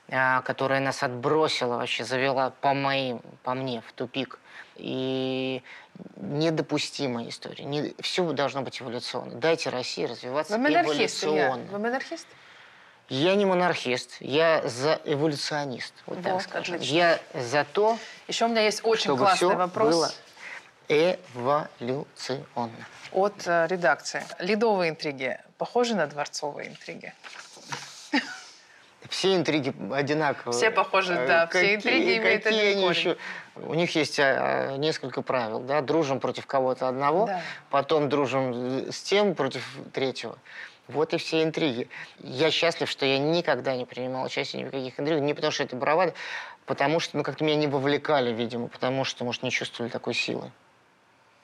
а, 0.10 0.42
которая 0.42 0.80
нас 0.80 1.04
отбросила, 1.04 1.78
вообще 1.78 2.06
завела 2.06 2.50
по 2.62 2.74
моим, 2.74 3.22
по 3.44 3.54
мне 3.54 3.84
в 3.88 3.92
тупик. 3.94 4.40
И 4.76 5.62
недопустимая 6.16 7.30
история. 7.30 7.64
Не, 7.66 7.94
все 8.02 8.24
должно 8.32 8.62
быть 8.62 8.82
эволюционно. 8.82 9.36
Дайте 9.36 9.70
России 9.70 10.06
развиваться 10.06 10.54
Вы 10.54 10.60
монархист, 10.60 11.24
эволюционно. 11.24 11.72
Вы 11.72 11.80
монархист? 11.80 12.28
Я 13.10 13.36
не 13.36 13.46
монархист, 13.46 14.16
я 14.22 14.68
за 14.68 15.00
эволюционист, 15.04 15.94
вот 16.08 16.24
так 16.24 16.34
Вот, 16.34 16.42
скажем. 16.44 16.76
отлично. 16.76 16.94
Я 16.96 17.20
за 17.34 17.66
то, 17.66 18.00
Еще 18.28 18.46
у 18.46 18.48
меня 18.48 18.62
есть 18.62 18.82
очень 18.84 19.04
чтобы 19.04 19.20
классный 19.20 19.50
все 19.50 19.56
вопрос. 19.58 19.96
было 19.96 20.12
эволюционно. 20.88 22.72
от 23.12 23.46
э, 23.46 23.68
редакции. 23.70 24.24
Ледовые 24.40 24.90
интриги 24.92 25.38
похожи 25.58 25.96
на 25.96 26.08
дворцовые 26.08 26.70
интриги? 26.70 27.14
все 29.10 29.36
интриги 29.36 29.74
одинаковые. 29.94 30.58
Все 30.58 30.72
похожи, 30.72 31.14
да, 31.14 31.48
все 31.48 31.76
интриги 31.76 32.18
имеют 32.18 32.46
один 32.48 32.60
они 32.60 32.74
корень. 32.82 32.90
еще? 32.90 33.18
У 33.56 33.74
них 33.76 33.96
есть 33.96 34.20
а, 34.20 34.76
несколько 34.78 35.22
правил, 35.22 35.60
да, 35.60 35.82
дружим 35.82 36.20
против 36.20 36.48
кого-то 36.48 36.88
одного, 36.88 37.28
Да. 37.28 37.42
потом 37.70 38.10
дружим 38.10 38.92
с 38.92 39.02
тем 39.04 39.36
против 39.36 39.64
третьего. 39.94 40.38
Вот 40.88 41.14
и 41.14 41.18
все 41.18 41.44
интриги. 41.44 41.88
Я 42.20 42.52
счастлив, 42.52 42.90
что 42.90 43.06
я 43.06 43.18
никогда 43.20 43.76
не 43.76 43.86
принимал 43.86 44.26
участие 44.26 44.64
ни 44.64 44.68
в 44.68 44.72
каких 44.72 45.00
интригах, 45.00 45.24
не 45.24 45.34
потому 45.34 45.52
что 45.52 45.64
это 45.64 45.76
бравада, 45.76 46.14
потому 46.66 47.00
что, 47.00 47.16
ну, 47.16 47.24
как-то 47.24 47.44
меня 47.44 47.56
не 47.56 47.68
вовлекали, 47.68 48.34
видимо, 48.34 48.68
потому 48.68 49.06
что, 49.06 49.24
может, 49.24 49.44
не 49.44 49.52
чувствовали 49.52 49.90
такой 49.90 50.14
силы. 50.14 50.52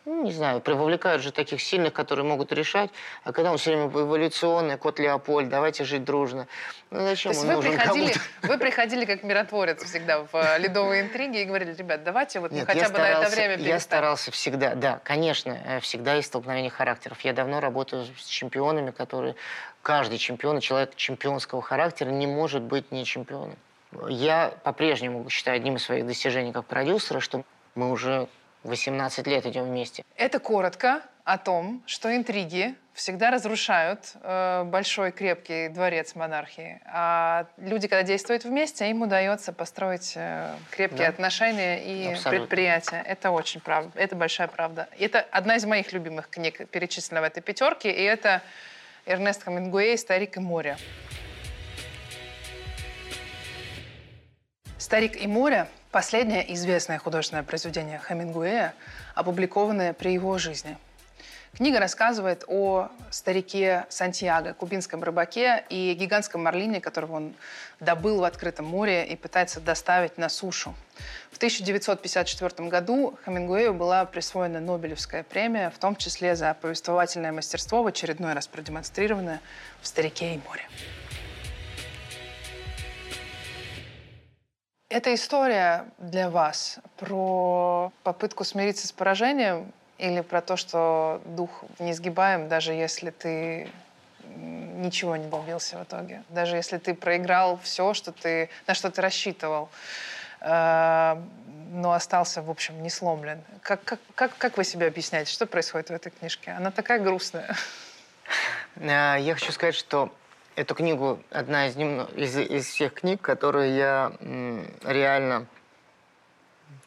Ну, 0.05 0.23
не 0.23 0.31
знаю, 0.31 0.59
привлекают 0.61 1.21
же 1.21 1.31
таких 1.31 1.61
сильных, 1.61 1.93
которые 1.93 2.25
могут 2.25 2.51
решать, 2.51 2.89
а 3.23 3.31
когда 3.31 3.51
он 3.51 3.57
все 3.57 3.71
время 3.75 3.87
эволюционный, 3.87 4.77
кот 4.77 4.97
Леопольд, 4.97 5.49
давайте 5.49 5.83
жить 5.83 6.03
дружно. 6.03 6.47
Ну, 6.89 6.99
То 6.99 7.05
зачем 7.05 7.31
есть 7.31 7.43
он 7.43 7.47
вы 7.49 7.53
нужен 7.55 7.71
приходили, 7.73 8.13
вы 8.43 8.57
приходили 8.57 9.05
как 9.05 9.23
миротворец 9.23 9.83
всегда 9.83 10.23
в 10.23 10.29
э, 10.33 10.57
ледовые 10.59 11.03
интриги 11.03 11.41
и 11.41 11.45
говорили, 11.45 11.73
ребят, 11.73 12.03
давайте 12.03 12.39
вот 12.39 12.51
Нет, 12.51 12.65
хотя 12.65 12.79
я 12.79 12.89
бы 12.89 12.97
на 12.97 13.07
это 13.07 13.17
старался- 13.29 13.35
время 13.35 13.51
Я 13.51 13.57
перестанем. 13.57 13.79
старался 13.81 14.31
всегда, 14.31 14.75
да, 14.75 14.99
конечно, 15.03 15.57
э, 15.65 15.79
всегда 15.81 16.15
есть 16.15 16.29
столкновение 16.29 16.71
характеров. 16.71 17.19
Я 17.21 17.33
давно 17.33 17.59
работаю 17.59 18.05
с 18.17 18.25
чемпионами, 18.25 18.91
которые... 18.91 19.35
Каждый 19.81 20.17
чемпион, 20.17 20.59
человек 20.59 20.95
чемпионского 20.95 21.61
характера 21.61 22.09
не 22.09 22.27
может 22.27 22.61
быть 22.63 22.91
не 22.91 23.05
чемпионом. 23.05 23.55
Я 24.09 24.53
по-прежнему 24.63 25.29
считаю 25.29 25.55
одним 25.55 25.77
из 25.77 25.83
своих 25.83 26.05
достижений 26.05 26.51
как 26.51 26.65
продюсера, 26.65 27.19
что 27.21 27.43
мы 27.75 27.89
уже 27.91 28.27
18 28.63 29.27
лет 29.27 29.45
идем 29.45 29.65
вместе. 29.65 30.03
Это 30.17 30.39
коротко 30.39 31.01
о 31.23 31.37
том, 31.37 31.83
что 31.85 32.13
интриги 32.15 32.75
всегда 32.93 33.31
разрушают 33.31 34.13
э, 34.21 34.63
большой 34.65 35.11
крепкий 35.11 35.69
дворец 35.69 36.15
монархии. 36.15 36.81
А 36.85 37.45
люди, 37.57 37.87
когда 37.87 38.03
действуют 38.03 38.43
вместе, 38.43 38.89
им 38.89 39.01
удается 39.03 39.53
построить 39.53 40.13
э, 40.15 40.53
крепкие 40.71 41.03
Да. 41.03 41.09
отношения 41.09 41.83
и 41.83 42.11
Абсолютно. 42.13 42.31
предприятия. 42.47 43.01
Это 43.05 43.31
очень 43.31 43.61
правда. 43.61 43.91
Это 43.97 44.15
большая 44.15 44.47
правда. 44.47 44.89
Это 44.99 45.21
одна 45.31 45.55
из 45.55 45.65
моих 45.65 45.93
любимых 45.93 46.29
книг, 46.29 46.67
перечислена 46.69 47.21
в 47.21 47.23
этой 47.23 47.41
пятерке, 47.41 47.91
и 47.91 48.03
это 48.03 48.41
Эрнест 49.05 49.45
Хемингуэй 49.45 49.97
«Старик 49.97 50.35
и 50.37 50.39
море». 50.41 50.77
«Старик 54.79 55.21
и 55.21 55.27
море»— 55.27 55.67
последнее 55.91 56.53
известное 56.53 56.99
художественное 56.99 57.43
произведение 57.43 57.99
Хемингуэя, 58.07 58.73
опубликованное 59.13 59.91
при 59.91 60.13
его 60.13 60.37
жизни. 60.37 60.77
Книга 61.53 61.81
рассказывает 61.81 62.45
о 62.47 62.87
старике 63.11 63.85
Сантьяго, 63.89 64.53
кубинском 64.53 65.03
рыбаке 65.03 65.65
и 65.69 65.93
гигантском 65.95 66.43
марлине, 66.43 66.79
которого 66.79 67.17
он 67.17 67.33
добыл 67.81 68.21
в 68.21 68.23
открытом 68.23 68.67
море 68.67 69.05
и 69.05 69.17
пытается 69.17 69.59
доставить 69.59 70.17
на 70.17 70.29
сушу. 70.29 70.73
В 71.29 71.35
1954 71.35 72.69
году 72.69 73.19
Хемингуэю 73.25 73.73
была 73.73 74.05
присвоена 74.05 74.61
Нобелевская 74.61 75.23
премия, 75.23 75.71
в 75.71 75.77
том 75.77 75.97
числе 75.97 76.37
за 76.37 76.53
повествовательное 76.53 77.33
мастерство, 77.33 77.83
в 77.83 77.87
очередной 77.87 78.31
раз 78.31 78.47
продемонстрированное 78.47 79.41
в 79.81 79.87
«Старике 79.87 80.35
и 80.35 80.39
море». 80.47 80.63
Эта 84.89 85.13
история 85.13 85.85
для 85.99 86.31
вас 86.31 86.79
про 86.97 87.91
попытку 88.01 88.43
смириться 88.43 88.87
с 88.87 88.91
поражением 88.91 89.71
или 89.99 90.21
про 90.21 90.41
то, 90.41 90.57
что 90.57 91.21
дух 91.25 91.63
не 91.77 91.93
сгибаем, 91.93 92.47
даже 92.47 92.73
если 92.73 93.11
ты 93.11 93.69
ничего 94.35 95.15
не 95.15 95.27
добился 95.27 95.77
в 95.77 95.83
итоге, 95.83 96.23
даже 96.29 96.55
если 96.55 96.79
ты 96.79 96.95
проиграл 96.95 97.59
все, 97.61 97.93
что 97.93 98.11
ты, 98.11 98.49
на 98.65 98.73
что 98.73 98.89
ты 98.89 98.99
рассчитывал, 99.03 99.69
э, 100.41 101.21
но 101.71 101.93
остался, 101.93 102.41
в 102.41 102.49
общем, 102.49 102.81
не 102.81 102.89
сломлен. 102.89 103.43
Как, 103.61 103.83
как, 103.83 103.99
как, 104.15 104.37
как 104.39 104.57
вы 104.57 104.63
себе 104.63 104.87
объясняете, 104.87 105.31
что 105.31 105.45
происходит 105.45 105.91
в 105.91 105.93
этой 105.93 106.11
книжке? 106.11 106.49
Она 106.51 106.71
такая 106.71 106.97
грустная. 106.97 107.55
А, 108.81 109.17
Я 109.17 109.35
хочу 109.35 109.51
сказать, 109.51 109.75
что 109.75 110.11
эту 110.55 110.75
книгу 110.75 111.21
одна 111.31 111.67
из, 111.67 111.75
немно- 111.75 112.13
из, 112.15 112.35
из 112.37 112.67
всех 112.67 112.93
книг, 112.93 113.21
которые 113.21 113.75
я 113.77 114.11
реально 114.83 115.45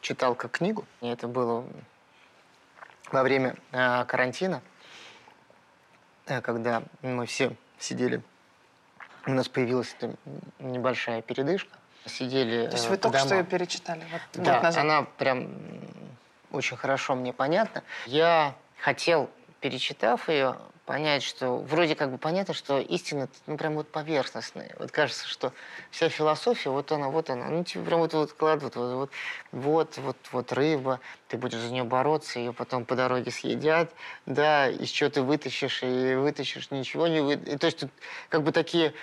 читал 0.01 0.35
как 0.35 0.51
книгу. 0.51 0.85
И 1.01 1.07
это 1.07 1.27
было 1.27 1.65
во 3.11 3.23
время 3.23 3.55
а, 3.71 4.05
карантина, 4.05 4.61
а, 6.27 6.41
когда 6.41 6.83
мы 7.01 7.25
все 7.25 7.55
сидели. 7.79 8.21
У 9.25 9.31
нас 9.31 9.47
появилась 9.47 9.95
небольшая 10.59 11.21
передышка. 11.21 11.77
Сидели 12.05 12.67
То 12.67 12.73
есть 12.73 12.87
э, 12.87 12.89
вы 12.89 12.97
только 12.97 13.17
что 13.19 13.29
домам. 13.29 13.43
ее 13.45 13.49
перечитали 13.49 14.03
вот 14.11 14.43
Да, 14.43 14.61
назад? 14.61 14.83
она 14.83 15.03
прям 15.03 15.47
очень 16.51 16.75
хорошо 16.75 17.15
мне 17.15 17.31
понятна. 17.31 17.81
Я 18.05 18.55
хотел, 18.81 19.29
перечитав 19.63 20.27
ее, 20.27 20.57
понять, 20.85 21.23
что 21.23 21.55
вроде 21.59 21.95
как 21.95 22.11
бы 22.11 22.17
понятно, 22.17 22.53
что 22.53 22.81
истина 22.81 23.29
ну 23.47 23.55
прям 23.57 23.75
вот 23.75 23.87
поверхностная. 23.87 24.75
Вот 24.77 24.91
кажется, 24.91 25.25
что 25.25 25.53
вся 25.89 26.09
философия, 26.09 26.69
вот 26.69 26.91
она, 26.91 27.07
вот 27.07 27.29
она, 27.29 27.47
ну 27.47 27.63
тебе 27.63 27.85
прям 27.85 28.01
вот 28.01 28.13
вот 28.13 28.33
кладут, 28.33 28.75
вот 28.75 28.93
вот 28.93 29.11
вот 29.53 29.97
вот 29.99 30.17
вот 30.33 30.51
рыба, 30.51 30.99
ты 31.29 31.37
будешь 31.37 31.59
за 31.59 31.71
нее 31.71 31.85
бороться, 31.85 32.39
ее 32.39 32.51
потом 32.51 32.83
по 32.83 32.97
дороге 32.97 33.31
съедят, 33.31 33.93
да, 34.25 34.67
из 34.67 34.89
чего 34.89 35.09
ты 35.09 35.21
вытащишь 35.21 35.81
и 35.81 36.15
вытащишь, 36.15 36.69
ничего 36.69 37.07
не 37.07 37.21
вы, 37.21 37.35
и 37.35 37.57
То 37.57 37.67
есть 37.67 37.79
тут 37.79 37.91
как 38.27 38.43
бы 38.43 38.51
такие 38.51 38.93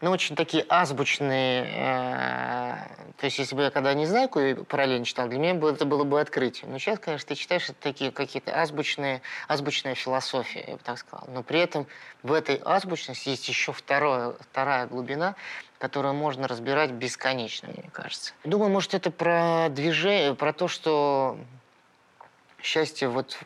ну, 0.00 0.10
очень 0.12 0.36
такие 0.36 0.64
азбучные... 0.68 1.64
э, 1.64 2.76
то 3.18 3.24
есть, 3.26 3.38
если 3.38 3.56
бы 3.56 3.62
я 3.62 3.70
когда 3.70 3.94
не 3.94 4.06
знаю, 4.06 4.28
какую 4.28 4.64
параллельно 4.64 5.04
читал, 5.04 5.26
для 5.28 5.38
меня 5.38 5.54
бы 5.54 5.70
это 5.70 5.84
было 5.84 6.04
бы 6.04 6.20
открытие. 6.20 6.70
Но 6.70 6.78
сейчас, 6.78 7.00
конечно, 7.00 7.26
ты 7.28 7.34
читаешь 7.34 7.64
это 7.64 7.74
такие 7.80 8.12
какие-то 8.12 8.52
азбучные, 8.60 9.22
азбучная 9.48 9.96
философия, 9.96 10.64
я 10.68 10.74
бы 10.74 10.80
так 10.84 10.98
сказал. 10.98 11.26
Но 11.32 11.42
при 11.42 11.58
этом 11.58 11.86
в 12.22 12.32
этой 12.32 12.60
азбучности 12.64 13.30
есть 13.30 13.48
еще 13.48 13.72
второе, 13.72 14.34
вторая 14.40 14.86
глубина, 14.86 15.34
которую 15.78 16.14
можно 16.14 16.46
разбирать 16.46 16.90
бесконечно, 16.92 17.68
мне 17.68 17.88
кажется. 17.92 18.32
Думаю, 18.44 18.70
может, 18.70 18.94
это 18.94 19.10
про 19.10 19.68
движение, 19.70 20.34
про 20.34 20.52
то, 20.52 20.68
что 20.68 21.38
счастье 22.62 23.08
вот 23.08 23.36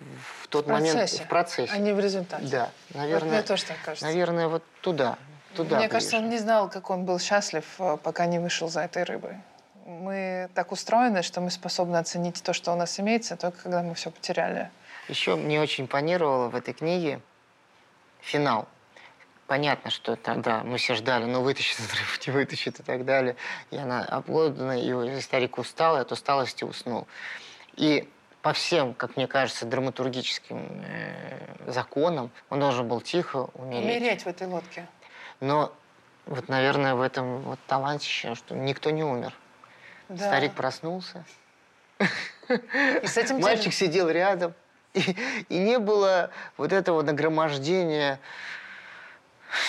в 0.41 0.49
тот 0.49 0.67
В 0.67 0.69
момент 0.69 0.97
процессе, 0.99 1.25
в 1.25 1.29
процессе. 1.29 1.73
а 1.73 1.79
не 1.79 1.93
в 1.93 2.01
результате. 2.01 2.47
Да, 2.47 2.71
Вот 2.91 2.97
наверное, 2.99 3.31
мне 3.39 3.43
тоже 3.43 3.65
так 3.65 3.77
кажется. 3.85 4.05
наверное, 4.07 4.49
вот 4.49 4.63
туда, 4.81 5.19
туда. 5.55 5.77
Мне 5.77 5.89
кажется, 5.89 6.19
он 6.19 6.29
не 6.29 6.39
знал, 6.39 6.69
как 6.69 6.91
он 6.91 7.05
был 7.05 7.19
счастлив, 7.19 7.65
э, 7.79 7.97
пока 8.03 8.27
не 8.27 8.39
вышел 8.39 8.69
за 8.69 8.83
этой 8.83 9.05
рыбой. 9.05 9.37
Мы 9.87 10.49
так 10.55 10.73
устроены, 10.73 11.23
что 11.23 11.41
мы 11.41 11.51
способны 11.51 11.97
оценить 11.97 12.43
то, 12.43 12.53
что 12.53 12.73
у 12.73 12.77
нас 12.77 13.01
имеется, 13.01 13.37
только 13.37 13.63
когда 13.63 13.83
мы 13.83 13.95
все 13.95 14.11
потеряли. 14.11 14.71
Еще 15.09 15.37
мне 15.37 15.61
очень 15.61 15.85
импонировало 15.85 16.49
в 16.49 16.55
этой 16.55 16.75
книге 16.75 17.21
финал. 18.21 18.69
Понятно, 19.49 19.91
что 19.91 20.17
тогда 20.17 20.63
мы 20.63 20.79
все 20.79 20.95
ждали, 20.95 21.25
ну 21.25 21.43
вытащит 21.43 21.79
эту 21.81 21.97
рыбу, 21.97 22.11
не 22.27 22.33
вытащит 22.33 22.81
и 22.81 22.83
так 22.83 23.05
далее. 23.05 23.37
И 23.71 23.77
она 23.77 24.05
обглодана, 24.05 24.81
и 24.81 25.21
старик 25.21 25.59
устал, 25.59 25.97
и 25.97 26.01
от 26.01 26.13
усталости 26.13 26.65
уснул. 26.65 27.07
И 27.75 28.09
по 28.43 28.53
всем, 28.53 28.95
как 28.95 29.17
мне 29.17 29.27
кажется, 29.27 29.67
драматургическим 29.67 30.83
э, 30.85 31.71
законам 31.71 32.31
он 32.51 32.61
должен 32.61 32.89
был 32.89 33.01
тихо 33.01 33.51
умереть. 33.55 33.85
Умереть 33.85 34.23
в 34.23 34.27
этой 34.27 34.47
лодке. 34.47 34.87
Но 35.43 35.73
вот, 36.27 36.49
наверное, 36.49 36.95
в 36.95 37.01
этом 37.01 37.41
вот 37.41 37.59
талантище, 37.67 38.37
что 38.37 38.55
никто 38.55 38.91
не 38.91 39.03
умер. 39.03 39.35
Да. 40.09 40.29
Старик 40.29 40.53
проснулся, 40.55 41.25
И 42.49 43.07
с 43.07 43.17
этим 43.17 43.41
Мальчик 43.41 43.65
тем- 43.65 43.73
сидел 43.73 44.09
рядом, 44.09 44.55
и, 44.95 45.17
и 45.49 45.59
не 45.59 45.81
было 45.81 46.31
вот 46.57 46.73
этого 46.73 47.03
нагромождения 47.03 48.21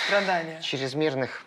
страдания. 0.06 0.62
чрезмерных, 0.62 1.44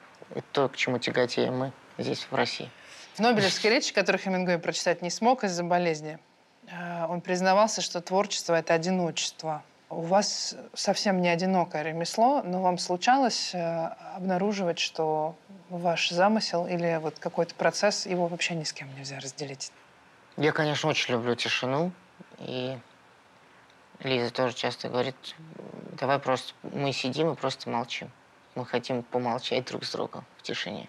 то, 0.52 0.68
к 0.68 0.76
чему 0.76 0.98
тяготеем 0.98 1.56
мы 1.56 1.72
здесь, 1.98 2.26
в 2.28 2.34
России. 2.34 2.68
В 3.14 3.20
Нобелевской 3.20 3.70
речи, 3.70 3.94
которую 3.94 4.20
Хемингуэй 4.20 4.58
прочитать 4.58 5.02
не 5.02 5.10
смог 5.10 5.44
из-за 5.44 5.62
болезни, 5.62 6.18
э, 6.66 7.06
он 7.06 7.20
признавался, 7.20 7.80
что 7.80 8.00
творчество— 8.00 8.54
это 8.58 8.74
одиночество. 8.74 9.62
У 9.88 10.00
вас 10.00 10.56
совсем 10.74 11.22
не 11.22 11.28
одинокое 11.28 11.82
ремесло, 11.82 12.42
но 12.42 12.60
вам 12.60 12.76
случалось 12.76 13.54
э, 13.54 13.86
обнаруживать, 14.16 14.80
что 14.80 15.36
ваш 15.68 16.10
замысел 16.10 16.66
или 16.66 16.98
вот 17.00 17.20
какой-то 17.20 17.54
процесс, 17.54 18.04
его 18.04 18.26
вообще 18.26 18.54
ни 18.56 18.64
с 18.64 18.72
кем 18.72 18.92
нельзя 18.96 19.20
разделить. 19.20 19.70
Я, 20.36 20.50
конечно, 20.50 20.90
очень 20.90 21.14
люблю 21.14 21.36
тишину, 21.36 21.92
и 22.38 22.76
Лиза 24.00 24.32
тоже 24.32 24.54
часто 24.54 24.88
говорит, 24.88 25.14
давай 25.92 26.18
просто, 26.18 26.52
мы 26.62 26.92
сидим 26.92 27.32
и 27.32 27.36
просто 27.36 27.70
молчим. 27.70 28.10
Мы 28.56 28.66
хотим 28.66 29.02
помолчать 29.04 29.66
друг 29.66 29.84
с 29.84 29.92
другом 29.92 30.24
в 30.38 30.42
тишине. 30.42 30.88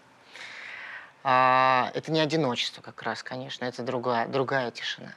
А, 1.23 1.91
это 1.93 2.11
не 2.11 2.19
одиночество 2.19 2.81
как 2.81 3.01
раз, 3.03 3.21
конечно, 3.21 3.65
это 3.65 3.83
другая, 3.83 4.27
другая 4.27 4.71
тишина. 4.71 5.13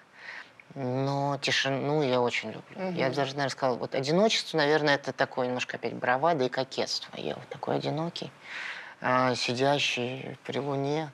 Но 0.74 1.38
тишину 1.42 2.02
я 2.02 2.20
очень 2.20 2.50
люблю. 2.52 2.76
Мгм. 2.76 2.94
Я 2.94 3.08
даже, 3.08 3.32
наверное, 3.32 3.48
сказала, 3.48 3.76
вот 3.76 3.94
одиночество, 3.94 4.58
наверное, 4.58 4.94
это 4.94 5.12
такое 5.12 5.46
немножко 5.46 5.76
опять 5.76 5.94
бравада 5.94 6.44
и 6.44 6.48
кокетство. 6.48 7.10
Я 7.16 7.34
вот 7.34 7.48
такой 7.48 7.76
одинокий. 7.76 8.30
э, 9.00 9.34
сидящий 9.34 10.38
при 10.44 10.58
луне 10.58 11.10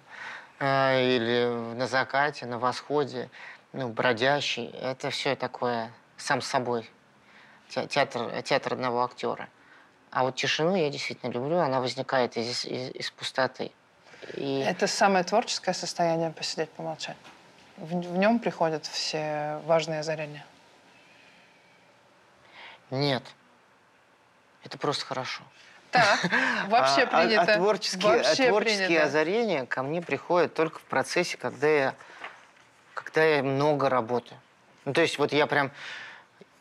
э, 0.58 1.16
или 1.16 1.74
на 1.74 1.86
закате, 1.86 2.44
на 2.46 2.58
восходе, 2.58 3.30
ну, 3.72 3.88
бродящий. 3.88 4.66
Это 4.82 5.10
все 5.10 5.36
такое 5.36 5.90
сам 6.16 6.42
собой. 6.42 6.90
Театр, 7.68 8.42
театр 8.42 8.74
одного 8.74 9.04
актера. 9.04 9.48
А 10.10 10.22
вот 10.22 10.36
тишину 10.36 10.76
я 10.76 10.88
действительно 10.90 11.30
люблю, 11.30 11.58
она 11.58 11.80
возникает 11.80 12.36
из, 12.36 12.64
из, 12.64 12.90
из 12.90 13.10
пустоты. 13.10 13.72
И... 14.34 14.60
Это 14.66 14.86
самое 14.86 15.24
творческое 15.24 15.74
состояние 15.74 16.30
посидеть, 16.30 16.70
помолчать. 16.70 17.16
В, 17.76 17.88
в 17.88 18.16
нем 18.16 18.38
приходят 18.38 18.86
все 18.86 19.60
важные 19.64 20.00
озарения. 20.00 20.44
Нет. 22.90 23.22
Это 24.64 24.78
просто 24.78 25.04
хорошо. 25.04 25.42
Так, 25.90 26.20
вообще 26.68 27.02
а, 27.02 27.06
принято. 27.06 27.40
А, 27.40 27.54
а 27.54 27.56
творческие, 27.56 28.16
вообще 28.16 28.44
а 28.44 28.48
творческие 28.48 28.86
принято. 28.86 29.04
озарения 29.04 29.66
ко 29.66 29.82
мне 29.82 30.02
приходят 30.02 30.54
только 30.54 30.78
в 30.78 30.82
процессе, 30.82 31.36
когда 31.36 31.68
я, 31.68 31.94
когда 32.94 33.24
я 33.24 33.42
много 33.42 33.88
работаю. 33.88 34.38
Ну, 34.84 34.92
то 34.92 35.00
есть 35.00 35.18
вот 35.18 35.32
я 35.32 35.46
прям 35.46 35.70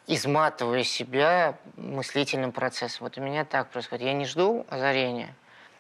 изматываю 0.08 0.84
себя 0.84 1.58
мыслительным 1.78 2.52
процессом. 2.52 3.06
Вот 3.06 3.18
у 3.18 3.22
меня 3.22 3.46
так 3.46 3.70
происходит. 3.70 4.06
Я 4.06 4.14
не 4.14 4.26
жду 4.26 4.66
озарения. 4.70 5.34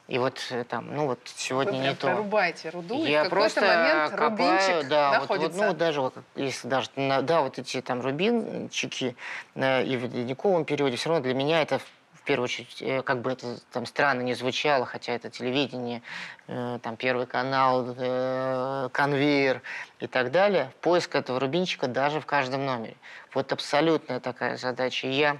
И 0.07 0.17
вот 0.17 0.39
э, 0.51 0.63
там, 0.65 0.93
ну 0.95 1.07
вот 1.07 1.19
сегодня 1.35 1.73
Вы 1.73 1.77
не 1.79 1.95
то. 1.95 2.07
прорубаете 2.07 2.69
руду, 2.69 3.05
я 3.05 3.23
и 3.23 3.27
в 3.27 3.29
просто 3.29 3.61
момент 3.61 4.11
копаю, 4.11 4.29
рубинчик 4.29 4.89
да, 4.89 5.11
находится. 5.13 5.49
Вот, 5.49 5.57
вот, 5.57 5.67
ну 5.67 5.73
даже 5.73 6.01
вот, 6.01 6.13
если 6.35 6.67
даже, 6.67 6.89
да, 6.95 7.41
вот 7.41 7.57
эти 7.57 7.81
там 7.81 8.01
рубинчики 8.01 9.15
э, 9.55 9.83
и 9.83 9.97
в 9.97 10.03
ледниковом 10.03 10.65
периоде, 10.65 10.97
все 10.97 11.09
равно 11.09 11.23
для 11.23 11.33
меня 11.33 11.61
это 11.61 11.79
первую 12.25 12.45
очередь, 12.45 12.81
э, 12.81 13.01
как 13.03 13.21
бы 13.21 13.31
это 13.31 13.57
там 13.71 13.85
странно 13.85 14.21
не 14.21 14.33
звучало, 14.33 14.85
хотя 14.85 15.13
это 15.13 15.29
телевидение, 15.29 16.01
э, 16.47 16.79
там 16.81 16.97
Первый 16.97 17.27
канал, 17.27 17.95
э, 17.97 18.89
конвейер 18.91 19.61
и 19.99 20.07
так 20.07 20.31
далее, 20.31 20.71
поиск 20.81 21.15
этого 21.15 21.39
рубинчика 21.39 21.87
даже 21.87 22.19
в 22.19 22.25
каждом 22.25 22.65
номере. 22.65 22.97
Вот 23.33 23.51
абсолютная 23.53 24.19
такая 24.19 24.57
задача. 24.57 25.07
И 25.07 25.11
я 25.11 25.37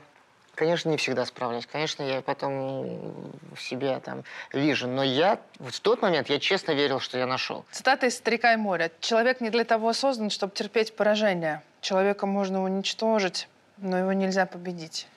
Конечно, 0.56 0.90
не 0.90 0.98
всегда 0.98 1.26
справляюсь. 1.26 1.66
Конечно, 1.66 2.02
я 2.04 2.22
потом 2.22 3.30
в 3.54 3.62
себе 3.62 4.00
там 4.00 4.24
вижу. 4.54 4.88
Но 4.88 5.04
я 5.04 5.40
в 5.60 5.80
тот 5.82 6.02
момент 6.02 6.30
я 6.30 6.40
честно 6.40 6.72
верил, 6.72 7.00
что 7.00 7.18
я 7.18 7.28
нашел. 7.28 7.66
Цитата 7.72 8.08
из 8.08 8.16
«Старика 8.16 8.54
и 8.54 8.56
моря». 8.56 8.90
«Человек 9.02 9.42
не 9.42 9.50
для 9.50 9.66
того 9.66 9.92
создан, 9.94 10.30
чтобы 10.30 10.54
терпеть 10.54 10.96
поражение. 10.96 11.62
Человека 11.82 12.26
можно 12.26 12.64
уничтожить, 12.64 13.50
но 13.78 13.98
его 13.98 14.14
нельзя 14.14 14.46
победить». 14.46 15.08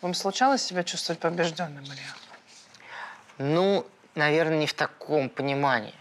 Вам 0.00 0.14
случалось 0.14 0.62
себя 0.62 0.84
чувствовать 0.84 1.20
побежденным, 1.20 1.84
Илья? 1.84 2.14
Ну, 3.38 3.84
наверное, 4.14 4.58
не 4.58 4.66
в 4.66 4.74
таком 4.74 5.28
понимании. 5.28 5.94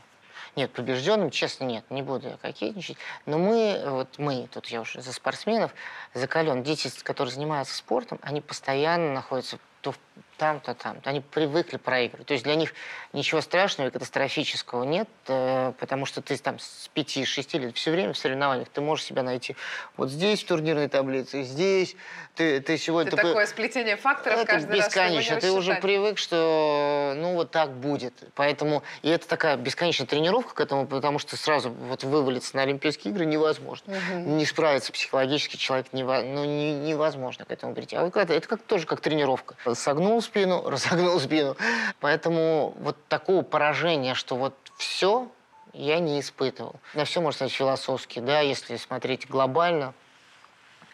Нет, 0.58 0.72
побежденным, 0.72 1.30
честно, 1.30 1.65
нет, 1.65 1.86
не 1.91 2.02
буду 2.02 2.30
я 2.30 2.38
кокетничать. 2.38 2.98
Но 3.28 3.38
мы, 3.38 3.80
вот 3.86 4.17
мы, 4.17 4.50
тут 4.52 4.65
я 4.65 4.82
уже 4.82 5.04
за 5.04 5.13
спортсменов, 5.13 5.72
закален. 6.15 6.63
Дети, 6.63 6.91
которые 7.04 7.32
занимаются 7.32 7.78
спортом, 7.78 8.17
они 8.24 8.41
постоянно 8.41 9.13
находятся 9.13 9.60
то 9.82 9.93
там, 9.93 10.24
то 10.38 10.73
там. 10.73 10.97
Они 11.04 11.21
привыкли 11.21 11.78
проигрывать. 11.78 12.28
То 12.28 12.34
есть 12.34 12.43
для 12.43 12.56
них 12.56 12.73
ничего 13.13 13.41
страшного 13.41 13.89
и 13.89 13.91
катастрофического 13.91 14.84
нет, 14.84 15.10
э, 15.28 15.73
потому 15.80 16.06
что 16.06 16.21
ты 16.21 16.38
там 16.38 16.60
с 16.60 16.89
5-6 16.95 17.60
лет 17.60 17.76
все 17.76 17.91
время 17.91 18.13
в 18.13 18.17
соревнованиях 18.17 18.69
ты 18.69 18.82
можешь 18.82 19.06
себя 19.06 19.23
найти 19.23 19.56
вот 19.97 20.10
здесь 20.10 20.43
в 20.43 20.47
турнирной 20.47 20.88
таблице, 20.88 21.43
здесь. 21.43 21.95
Ты, 22.36 22.62
ты 22.62 22.78
сегодня... 22.78 23.12
Это 23.12 23.17
такое 23.17 23.47
сплетение 23.47 23.97
факторов 23.97 24.39
это 24.39 24.45
каждый 24.45 24.78
бесконечно. 24.78 25.36
раз. 25.36 25.43
Ты 25.43 25.52
уже 25.52 25.73
привык, 25.76 26.19
что 26.19 27.13
ну 27.17 27.34
вот 27.34 27.50
так 27.50 27.71
будет. 27.73 28.13
Поэтому 28.36 28.84
и 29.02 29.10
это 29.10 29.28
такая 29.28 29.58
бесконечная 29.58 30.06
тренировка 30.06 30.54
к 30.54 30.62
этому, 30.62 30.86
потому 30.86 31.17
что 31.17 31.36
сразу 31.36 31.71
вот 31.71 32.04
вывалиться 32.04 32.56
на 32.56 32.62
Олимпийские 32.62 33.12
игры 33.12 33.26
невозможно. 33.26 33.97
Угу. 33.97 34.19
Не 34.19 34.45
справиться 34.45 34.91
психологически 34.91 35.58
человек 35.58 35.88
нево... 35.93 36.21
ну, 36.23 36.45
не, 36.45 36.76
невозможно 36.76 37.45
к 37.45 37.52
этому 37.52 37.73
прийти. 37.73 37.95
А 37.95 38.04
вот 38.04 38.15
это, 38.15 38.34
это 38.34 38.47
как, 38.47 38.62
тоже 38.62 38.86
как 38.86 39.02
тренировка. 39.02 39.56
Согнул 39.73 40.21
спину, 40.28 40.63
разогнул 40.70 41.20
спину. 41.20 41.56
Поэтому 42.00 42.74
вот 42.80 42.98
такого 43.08 43.42
поражения, 43.42 44.13
что 44.13 44.36
вот 44.36 44.54
все, 44.78 45.28
я 45.74 46.00
не 46.00 46.20
испытывал. 46.20 46.76
На 46.94 47.06
все 47.06 47.22
можно 47.22 47.38
сказать 47.38 47.54
философски, 47.54 48.20
да, 48.20 48.42
если 48.42 48.78
смотреть 48.78 49.28
глобально, 49.28 49.94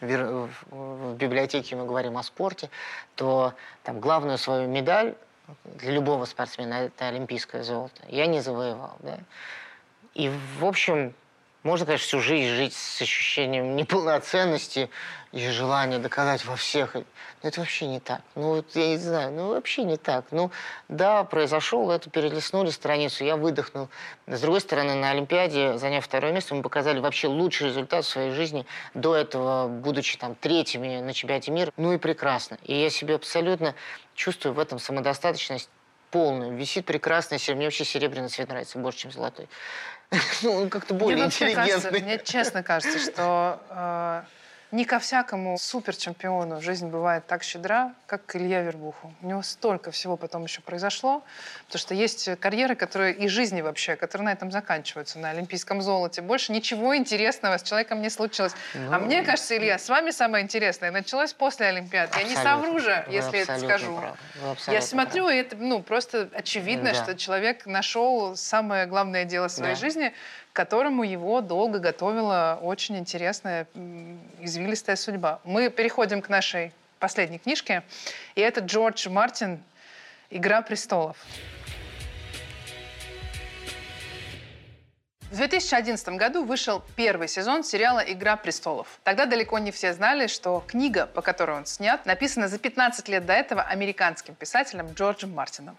в 0.01 1.15
библиотеке 1.15 1.75
мы 1.75 1.85
говорим 1.85 2.17
о 2.17 2.23
спорте, 2.23 2.69
то 3.15 3.53
там 3.83 4.01
главную 4.01 4.37
свою 4.37 4.67
медаль 4.67 5.15
для 5.63 5.91
любого 5.91 6.25
спортсмена 6.25 6.85
это 6.85 7.07
олимпийское 7.07 7.63
золото. 7.63 8.01
Я 8.09 8.25
не 8.27 8.41
завоевал, 8.41 8.97
да. 8.99 9.19
И, 10.13 10.29
в 10.59 10.65
общем, 10.65 11.13
можно, 11.63 11.85
конечно, 11.85 12.05
всю 12.05 12.19
жизнь 12.19 12.53
жить 12.55 12.73
с 12.73 13.01
ощущением 13.01 13.75
неполноценности 13.75 14.89
и 15.31 15.49
желания 15.49 15.97
доказать 15.97 16.45
во 16.45 16.55
всех. 16.55 16.93
Но 16.95 17.03
это 17.41 17.61
вообще 17.61 17.87
не 17.87 17.99
так. 17.99 18.21
Ну, 18.35 18.55
вот 18.55 18.75
я 18.75 18.89
не 18.89 18.97
знаю, 18.97 19.31
ну, 19.31 19.49
вообще 19.49 19.83
не 19.83 19.97
так. 19.97 20.25
Ну, 20.31 20.51
да, 20.89 21.23
произошел, 21.23 21.89
это 21.89 22.09
перелистнули 22.09 22.69
страницу, 22.69 23.23
я 23.23 23.37
выдохнул. 23.37 23.89
С 24.27 24.41
другой 24.41 24.61
стороны, 24.61 24.95
на 24.95 25.11
Олимпиаде, 25.11 25.77
заняв 25.77 26.05
второе 26.05 26.33
место, 26.33 26.53
мы 26.53 26.61
показали 26.61 26.99
вообще 26.99 27.27
лучший 27.27 27.67
результат 27.67 28.05
в 28.05 28.09
своей 28.09 28.31
жизни, 28.31 28.65
до 28.93 29.15
этого, 29.15 29.67
будучи 29.67 30.17
там 30.17 30.35
третьими 30.35 30.99
на 30.99 31.13
чемпионате 31.13 31.51
мира. 31.51 31.71
Ну 31.77 31.93
и 31.93 31.97
прекрасно. 31.97 32.57
И 32.63 32.75
я 32.75 32.89
себе 32.89 33.15
абсолютно 33.15 33.73
чувствую 34.15 34.53
в 34.53 34.59
этом 34.59 34.79
самодостаточность 34.79 35.69
полную. 36.13 36.55
Висит 36.55 36.85
прекрасно, 36.85 37.37
мне 37.55 37.65
вообще 37.65 37.83
серебряный 37.83 38.29
цвет 38.29 38.47
нравится 38.47 38.77
больше, 38.77 38.99
чем 38.99 39.11
золотой. 39.11 39.49
Ну, 40.43 40.51
он 40.51 40.69
как-то 40.69 40.93
более 40.93 41.25
интеллигентный. 41.25 42.01
Мне 42.01 42.21
честно 42.23 42.61
кажется, 42.61 42.99
что 42.99 43.59
э, 43.69 44.21
не 44.73 44.85
ко 44.85 44.97
всякому 44.97 45.57
суперчемпиону 45.59 46.59
жизнь 46.59 46.87
бывает 46.87 47.27
так 47.27 47.43
щедра, 47.43 47.93
как 48.07 48.25
к 48.25 48.35
Илье 48.35 48.63
Вербуху. 48.63 49.13
У 49.21 49.27
него 49.27 49.43
столько 49.43 49.91
всего 49.91 50.17
потом 50.17 50.45
еще 50.45 50.61
произошло, 50.61 51.23
потому 51.67 51.79
что 51.79 51.93
есть 51.93 52.39
карьеры, 52.39 52.75
которые 52.75 53.13
и 53.13 53.27
жизни 53.27 53.61
вообще, 53.61 53.95
которые 53.95 54.25
на 54.25 54.31
этом 54.31 54.51
заканчиваются, 54.51 55.19
на 55.19 55.29
олимпийском 55.29 55.83
золоте. 55.83 56.23
Больше 56.23 56.51
ничего 56.51 56.97
интересного 56.97 57.57
с 57.57 57.63
человеком 57.63 58.01
не 58.01 58.09
случилось. 58.09 58.53
Ну, 58.73 58.91
а 58.91 58.97
мне 58.97 59.21
кажется, 59.21 59.55
Илья, 59.55 59.77
с 59.77 59.87
вами 59.89 60.09
самое 60.09 60.43
интересное 60.43 60.89
началось 60.89 61.33
после 61.33 61.67
Олимпиады. 61.67 62.17
Я 62.17 62.23
не 62.23 62.35
совру 62.35 62.79
же, 62.79 63.05
если 63.09 63.41
это 63.41 63.59
скажу. 63.59 64.01
Я 64.67 64.81
смотрю, 64.81 65.29
и 65.29 65.35
это 65.35 65.55
ну, 65.55 65.83
просто 65.83 66.29
очевидно, 66.33 66.93
да. 66.93 66.95
что 66.95 67.15
человек 67.15 67.67
нашел 67.67 68.35
самое 68.35 68.87
главное 68.87 69.23
дело 69.23 69.49
своей 69.49 69.75
да. 69.75 69.79
жизни— 69.79 70.13
к 70.53 70.55
которому 70.55 71.03
его 71.03 71.41
долго 71.41 71.79
готовила 71.79 72.59
очень 72.61 72.95
интересная, 72.95 73.67
извилистая 74.39 74.95
судьба. 74.95 75.39
Мы 75.43 75.71
переходим 75.71 76.21
к 76.21 76.29
нашей 76.29 76.71
последней 76.99 77.39
книжке, 77.39 77.81
и 78.35 78.41
это 78.41 78.61
Джордж 78.61 79.09
Мартин 79.09 79.63
«Игра 80.29 80.61
престолов». 80.61 81.17
В 85.31 85.35
2011 85.35 86.09
году 86.09 86.45
вышел 86.45 86.83
первый 86.95 87.27
сезон 87.27 87.63
сериала 87.63 88.01
«Игра 88.01 88.35
престолов». 88.35 88.99
Тогда 89.03 89.25
далеко 89.25 89.57
не 89.57 89.71
все 89.71 89.91
знали, 89.91 90.27
что 90.27 90.63
книга, 90.67 91.07
по 91.07 91.23
которой 91.23 91.57
он 91.57 91.65
снят, 91.65 92.05
написана 92.05 92.47
за 92.47 92.59
15 92.59 93.09
лет 93.09 93.25
до 93.25 93.33
этого 93.33 93.63
американским 93.63 94.35
писателем 94.35 94.93
Джорджем 94.93 95.33
Мартином. 95.33 95.75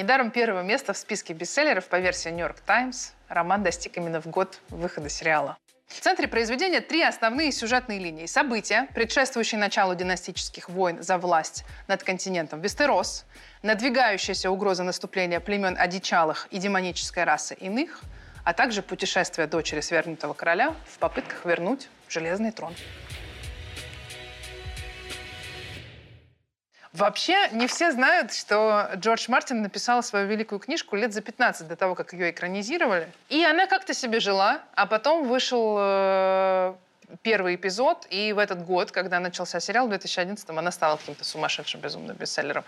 Недаром 0.00 0.30
первого 0.30 0.62
места 0.62 0.94
в 0.94 0.96
списке 0.96 1.34
бестселлеров 1.34 1.84
по 1.84 2.00
версии 2.00 2.30
New 2.30 2.38
York 2.38 2.60
Times 2.60 3.12
роман 3.28 3.62
достиг 3.62 3.98
именно 3.98 4.22
в 4.22 4.28
год 4.28 4.58
выхода 4.70 5.10
сериала. 5.10 5.58
В 5.88 6.00
центре 6.00 6.26
произведения 6.26 6.80
три 6.80 7.02
основные 7.02 7.52
сюжетные 7.52 7.98
линии. 7.98 8.24
События, 8.24 8.88
предшествующие 8.94 9.58
началу 9.58 9.94
династических 9.94 10.70
войн 10.70 11.02
за 11.02 11.18
власть 11.18 11.66
над 11.86 12.02
континентом 12.02 12.62
Вестерос, 12.62 13.26
надвигающаяся 13.62 14.50
угроза 14.50 14.84
наступления 14.84 15.38
племен 15.38 15.76
одичалых 15.78 16.48
и 16.50 16.56
демонической 16.56 17.24
расы 17.24 17.52
иных, 17.52 18.00
а 18.42 18.54
также 18.54 18.80
путешествие 18.80 19.48
дочери 19.48 19.82
свергнутого 19.82 20.32
короля 20.32 20.74
в 20.86 20.96
попытках 20.96 21.44
вернуть 21.44 21.90
Железный 22.08 22.52
трон. 22.52 22.74
Вообще, 26.92 27.48
не 27.52 27.68
все 27.68 27.92
знают, 27.92 28.32
что 28.34 28.90
Джордж 28.96 29.26
Мартин 29.28 29.62
написал 29.62 30.02
свою 30.02 30.26
великую 30.26 30.58
книжку 30.58 30.96
лет 30.96 31.12
за 31.12 31.20
15 31.20 31.68
до 31.68 31.76
того, 31.76 31.94
как 31.94 32.12
ее 32.12 32.30
экранизировали. 32.30 33.08
И 33.28 33.44
она 33.44 33.66
как-то 33.66 33.94
себе 33.94 34.18
жила, 34.18 34.60
а 34.74 34.86
потом 34.86 35.28
вышел 35.28 35.76
э, 35.78 36.74
первый 37.22 37.54
эпизод, 37.54 38.08
и 38.10 38.32
в 38.32 38.38
этот 38.38 38.64
год, 38.64 38.90
когда 38.90 39.20
начался 39.20 39.60
сериал, 39.60 39.86
в 39.86 39.90
2011 39.90 40.50
она 40.50 40.72
стала 40.72 40.96
каким-то 40.96 41.24
сумасшедшим, 41.24 41.80
безумным 41.80 42.16
бестселлером. 42.16 42.64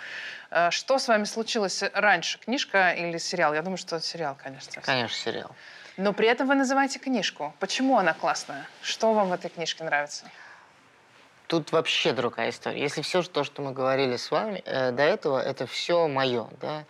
Э, 0.50 0.70
что 0.70 0.98
с 0.98 1.08
вами 1.08 1.24
случилось 1.24 1.82
раньше, 1.92 2.38
книжка 2.38 2.92
или 2.92 3.18
сериал? 3.18 3.54
Я 3.54 3.62
думаю, 3.62 3.78
что 3.78 4.00
сериал, 4.00 4.37
конечно. 4.40 4.80
Конечно, 4.82 5.16
сериал. 5.16 5.50
Но 5.96 6.12
при 6.12 6.28
этом 6.28 6.46
вы 6.46 6.54
называете 6.54 6.98
книжку. 6.98 7.54
Почему 7.58 7.98
она 7.98 8.14
классная? 8.14 8.66
Что 8.82 9.12
вам 9.12 9.28
в 9.28 9.32
этой 9.32 9.50
книжке 9.50 9.85
нравится? 9.85 10.26
Тут 11.52 11.70
вообще 11.70 12.14
другая 12.14 12.48
история. 12.48 12.80
Если 12.80 13.02
все 13.02 13.22
то, 13.22 13.44
что 13.44 13.60
мы 13.60 13.72
говорили 13.72 14.16
с 14.16 14.30
вами 14.30 14.62
э, 14.64 14.90
до 14.90 15.02
этого, 15.02 15.38
это 15.38 15.66
все 15.66 16.08
мое, 16.08 16.48
да, 16.62 16.86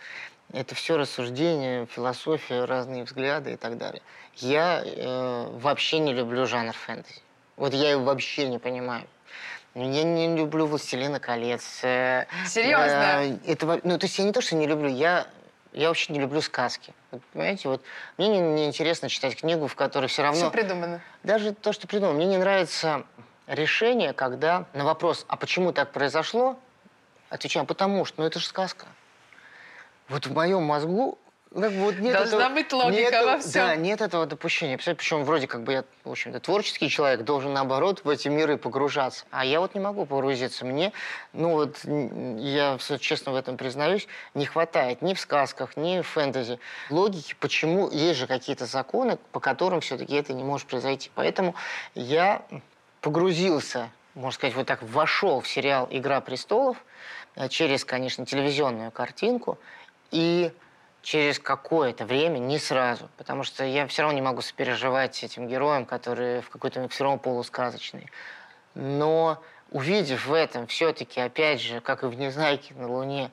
это 0.53 0.73
все 0.73 0.95
рассуждения, 0.95 1.85
философия, 1.87 2.63
разные 2.63 3.03
взгляды 3.03 3.51
и 3.51 3.55
так 3.57 3.77
далее. 3.77 4.01
Я 4.37 4.81
э, 4.85 5.47
вообще 5.59 5.99
не 5.99 6.13
люблю 6.13 6.45
жанр 6.45 6.71
фэнтези. 6.71 7.19
Вот 7.57 7.73
я 7.73 7.91
его 7.91 8.05
вообще 8.05 8.47
не 8.47 8.57
понимаю. 8.57 9.05
Я 9.75 10.03
не 10.03 10.33
люблю 10.33 10.65
«Властелина 10.65 11.19
колец». 11.19 11.81
Э, 11.83 12.27
Серьезно? 12.47 13.25
Э, 13.25 13.37
это, 13.45 13.81
ну, 13.83 13.97
то 13.97 14.05
есть 14.05 14.17
я 14.17 14.23
не 14.23 14.31
то, 14.31 14.39
что 14.39 14.55
не 14.55 14.65
люблю, 14.65 14.87
я, 14.87 15.27
я 15.73 15.89
вообще 15.89 16.13
не 16.13 16.21
люблю 16.21 16.39
сказки. 16.39 16.93
Вот, 17.11 17.21
понимаете, 17.33 17.67
вот 17.67 17.81
мне 18.17 18.29
не, 18.29 18.39
не 18.39 18.65
интересно 18.65 19.09
читать 19.09 19.35
книгу, 19.35 19.67
в 19.67 19.75
которой 19.75 20.05
все 20.05 20.21
равно... 20.21 20.39
Все 20.39 20.49
придумано. 20.51 21.01
Даже 21.23 21.51
то, 21.51 21.73
что 21.73 21.85
придумано. 21.85 22.15
Мне 22.15 22.27
не 22.27 22.37
нравится 22.37 23.03
решение, 23.47 24.13
когда 24.13 24.65
на 24.73 24.85
вопрос, 24.85 25.25
а 25.27 25.35
почему 25.35 25.71
так 25.73 25.91
произошло, 25.91 26.57
отвечаем, 27.29 27.65
потому 27.65 28.05
что, 28.05 28.21
ну 28.21 28.27
это 28.27 28.39
же 28.39 28.45
сказка. 28.45 28.87
Вот 30.09 30.27
в 30.27 30.33
моем 30.33 30.63
мозгу 30.63 31.17
как 31.53 31.71
бы 31.71 31.79
вот 31.81 31.95
нет 31.99 32.13
Должна 32.13 32.37
этого, 32.37 32.53
быть 32.55 32.73
логика 32.73 33.11
нет, 33.11 33.25
во 33.25 33.37
всем. 33.37 33.51
Да, 33.53 33.75
нет 33.75 34.01
этого 34.01 34.25
допущения. 34.25 34.77
Причем 34.77 35.23
вроде 35.23 35.47
как 35.47 35.61
бы 35.61 35.73
я, 35.73 35.83
в 36.03 36.09
общем-то, 36.09 36.39
творческий 36.39 36.89
человек, 36.89 37.21
должен, 37.21 37.53
наоборот, 37.53 38.01
в 38.03 38.09
эти 38.09 38.27
миры 38.27 38.57
погружаться. 38.57 39.25
А 39.29 39.45
я 39.45 39.59
вот 39.59 39.75
не 39.75 39.79
могу 39.79 40.05
погрузиться. 40.05 40.65
Мне, 40.65 40.93
ну 41.31 41.51
вот, 41.51 41.77
я 41.83 42.77
честно 42.99 43.33
в 43.33 43.35
этом 43.35 43.57
признаюсь, 43.57 44.07
не 44.33 44.45
хватает 44.45 45.03
ни 45.03 45.13
в 45.13 45.19
сказках, 45.19 45.77
ни 45.77 46.01
в 46.01 46.07
фэнтези 46.07 46.59
логики, 46.89 47.35
почему 47.39 47.89
есть 47.91 48.19
же 48.19 48.25
какие-то 48.25 48.65
законы, 48.65 49.17
по 49.31 49.39
которым 49.39 49.81
все-таки 49.81 50.15
это 50.15 50.33
не 50.33 50.43
может 50.43 50.67
произойти. 50.67 51.11
Поэтому 51.13 51.53
я 51.93 52.41
погрузился, 53.03 53.91
можно 54.15 54.31
сказать, 54.31 54.55
вот 54.55 54.65
так 54.65 54.81
вошел 54.81 55.41
в 55.41 55.47
сериал 55.47 55.87
«Игра 55.91 56.21
престолов» 56.21 56.77
через, 57.49 57.83
конечно, 57.83 58.25
телевизионную 58.25 58.91
картинку. 58.91 59.59
И 60.09 60.51
через 61.01 61.37
какое-то 61.37 62.05
время, 62.05 62.39
не 62.39 62.57
сразу, 62.57 63.09
потому 63.17 63.43
что 63.43 63.65
я 63.65 63.87
все 63.87 64.03
равно 64.03 64.15
не 64.15 64.21
могу 64.21 64.41
сопереживать 64.41 65.21
этим 65.21 65.49
героям, 65.49 65.85
которые 65.85 66.41
в 66.41 66.49
какой-то 66.49 66.87
все 66.87 67.03
равно 67.03 67.19
полусказочные. 67.19 68.09
Но 68.73 69.43
увидев 69.69 70.25
в 70.25 70.33
этом 70.33 70.65
все-таки, 70.67 71.19
опять 71.19 71.59
же, 71.59 71.81
как 71.81 72.03
и 72.03 72.07
в 72.07 72.15
«Незнайке 72.15 72.73
на 72.73 72.87
Луне», 72.87 73.31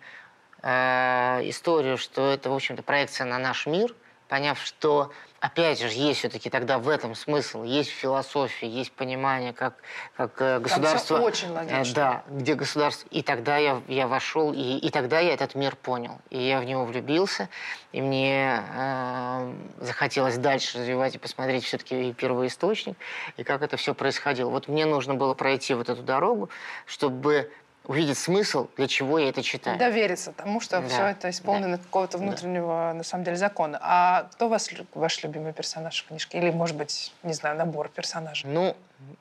э, 0.62 1.40
историю, 1.44 1.96
что 1.96 2.32
это, 2.32 2.50
в 2.50 2.54
общем-то, 2.54 2.82
проекция 2.82 3.24
на 3.24 3.38
наш 3.38 3.66
мир, 3.66 3.94
поняв, 4.30 4.60
что 4.64 5.10
опять 5.40 5.80
же, 5.80 5.88
есть 5.88 6.20
все-таки 6.20 6.50
тогда 6.50 6.78
в 6.78 6.88
этом 6.88 7.16
смысл, 7.16 7.64
есть 7.64 7.90
философия, 7.90 8.68
есть 8.68 8.92
понимание, 8.92 9.52
как, 9.52 9.74
как 10.16 10.40
э, 10.40 10.60
государство... 10.60 11.16
Там 11.16 11.26
очень 11.26 11.50
логично. 11.50 11.90
Э, 11.90 11.94
да, 11.94 12.24
где 12.28 12.54
государство... 12.54 13.08
И 13.10 13.22
тогда 13.22 13.56
я, 13.56 13.82
я 13.88 14.06
вошел, 14.06 14.52
и, 14.52 14.78
и 14.78 14.90
тогда 14.90 15.18
я 15.18 15.34
этот 15.34 15.56
мир 15.56 15.74
понял. 15.74 16.20
И 16.30 16.40
я 16.40 16.60
в 16.60 16.64
него 16.64 16.84
влюбился, 16.84 17.48
и 17.90 18.00
мне 18.00 18.62
э, 18.72 19.54
захотелось 19.80 20.38
дальше 20.38 20.78
развивать 20.78 21.16
и 21.16 21.18
посмотреть 21.18 21.64
все-таки 21.64 22.10
и 22.10 22.12
первоисточник, 22.12 22.96
и 23.36 23.42
как 23.42 23.62
это 23.62 23.76
все 23.76 23.94
происходило. 23.94 24.50
Вот 24.50 24.68
мне 24.68 24.86
нужно 24.86 25.14
было 25.14 25.34
пройти 25.34 25.74
вот 25.74 25.88
эту 25.88 26.02
дорогу, 26.02 26.50
чтобы 26.86 27.50
увидеть 27.90 28.18
смысл, 28.18 28.68
для 28.76 28.86
чего 28.86 29.18
я 29.18 29.30
это 29.30 29.42
читаю. 29.42 29.76
Довериться 29.76 30.30
тому, 30.30 30.60
что 30.60 30.80
Да, 30.80 30.86
все 30.86 31.06
это 31.06 31.28
исполнено 31.28 31.76
какого-то 31.76 32.18
внутреннего, 32.18 32.92
на 32.94 33.02
самом 33.02 33.24
деле, 33.24 33.36
закона. 33.36 33.80
А 33.82 34.28
кто 34.32 34.48
вас, 34.48 34.70
ваш 34.94 35.20
любимый 35.24 35.52
персонаж 35.52 36.04
в 36.04 36.06
книжке? 36.06 36.38
Или, 36.38 36.50
может 36.50 36.76
быть, 36.76 37.12
не 37.24 37.32
знаю, 37.32 37.56
набор 37.56 37.88
персонажей? 37.88 38.48
Ну, 38.48 38.76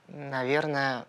наверное, 0.08 1.06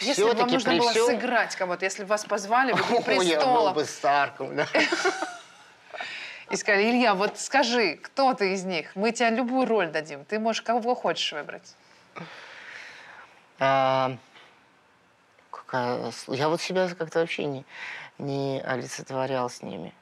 Если 0.00 0.22
бы 0.22 0.32
вам 0.32 0.48
нужно 0.48 0.76
было 0.78 0.90
всем... 0.92 1.06
сыграть 1.06 1.54
кого-то, 1.56 1.84
если 1.84 2.04
бы 2.04 2.08
вас 2.08 2.24
позвали 2.24 2.72
в 2.72 2.80
«Игру 2.80 2.96
Ой, 3.18 3.26
я 3.26 3.36
был 3.36 3.44
престолов» 3.44 3.74
бы 3.74 3.84
Старком, 3.84 4.56
да. 4.56 4.66
и 6.50 6.56
сказали, 6.56 6.90
Илья, 6.90 7.12
вот 7.12 7.38
скажи, 7.38 7.96
кто 7.96 8.32
ты 8.32 8.54
из 8.54 8.64
них? 8.64 8.96
Мы 8.96 9.12
тебе 9.12 9.28
любую 9.28 9.66
роль 9.66 9.88
дадим. 9.88 10.24
Ты 10.24 10.38
можешь 10.38 10.62
кого 10.62 10.94
хочешь 10.94 11.34
выбрать. 11.34 11.76
А, 15.74 16.10
Я 16.28 16.48
вот 16.48 16.60
себя 16.60 16.88
как-то 16.88 17.18
вообще 17.18 17.46
не, 17.46 17.64
не 18.18 18.62
олицетворял 18.64 19.50
с 19.50 19.60
ними. 19.60 19.92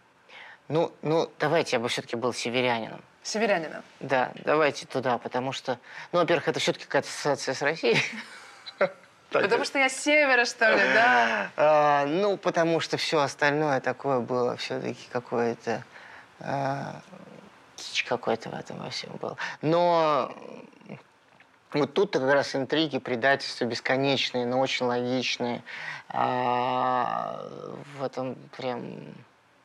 Ну, 0.68 0.92
ну, 1.00 1.30
давайте 1.38 1.76
я 1.76 1.80
бы 1.80 1.88
все-таки 1.88 2.14
был 2.14 2.35
северянином. 2.35 3.00
Северянина. 3.22 3.82
Да, 4.00 4.32
давайте 4.44 4.87
туда, 4.87 5.16
потому 5.16 5.52
что, 5.52 5.78
ну, 6.12 6.18
во-первых, 6.18 6.48
это 6.48 6.61
все-таки 6.61 6.85
какая-то 6.85 7.08
ассоциация 7.08 7.54
с 7.54 7.62
Россией. 7.62 8.02
Потому 9.30 9.64
что 9.64 9.78
я 9.78 9.88
с 9.88 9.96
севера, 9.96 10.44
что 10.44 10.70
ли, 10.70 10.82
да? 10.92 11.50
А, 11.56 12.04
ну, 12.04 12.37
потому 12.37 12.80
что 12.80 12.98
все 12.98 13.18
остальное 13.20 13.80
такое 13.80 14.20
было 14.20 14.58
все-таки 14.58 15.08
какое-то... 15.11 15.82
а, 16.40 17.00
кич 17.76 18.04
какой-то 18.04 18.50
в 18.50 18.54
этом 18.54 18.76
во 18.76 18.90
всем 18.90 19.11
был. 19.22 19.38
Но 19.62 20.37
вот 21.74 21.94
тут-то 21.94 22.20
как 22.20 22.32
раз 22.32 22.54
интриги, 22.54 22.98
предательства 22.98 23.64
бесконечные, 23.64 24.46
но 24.46 24.61
очень 24.61 24.87
логичные. 24.87 25.62
А, 26.08 27.46
в 27.98 28.02
этом 28.04 28.37
прям... 28.56 29.14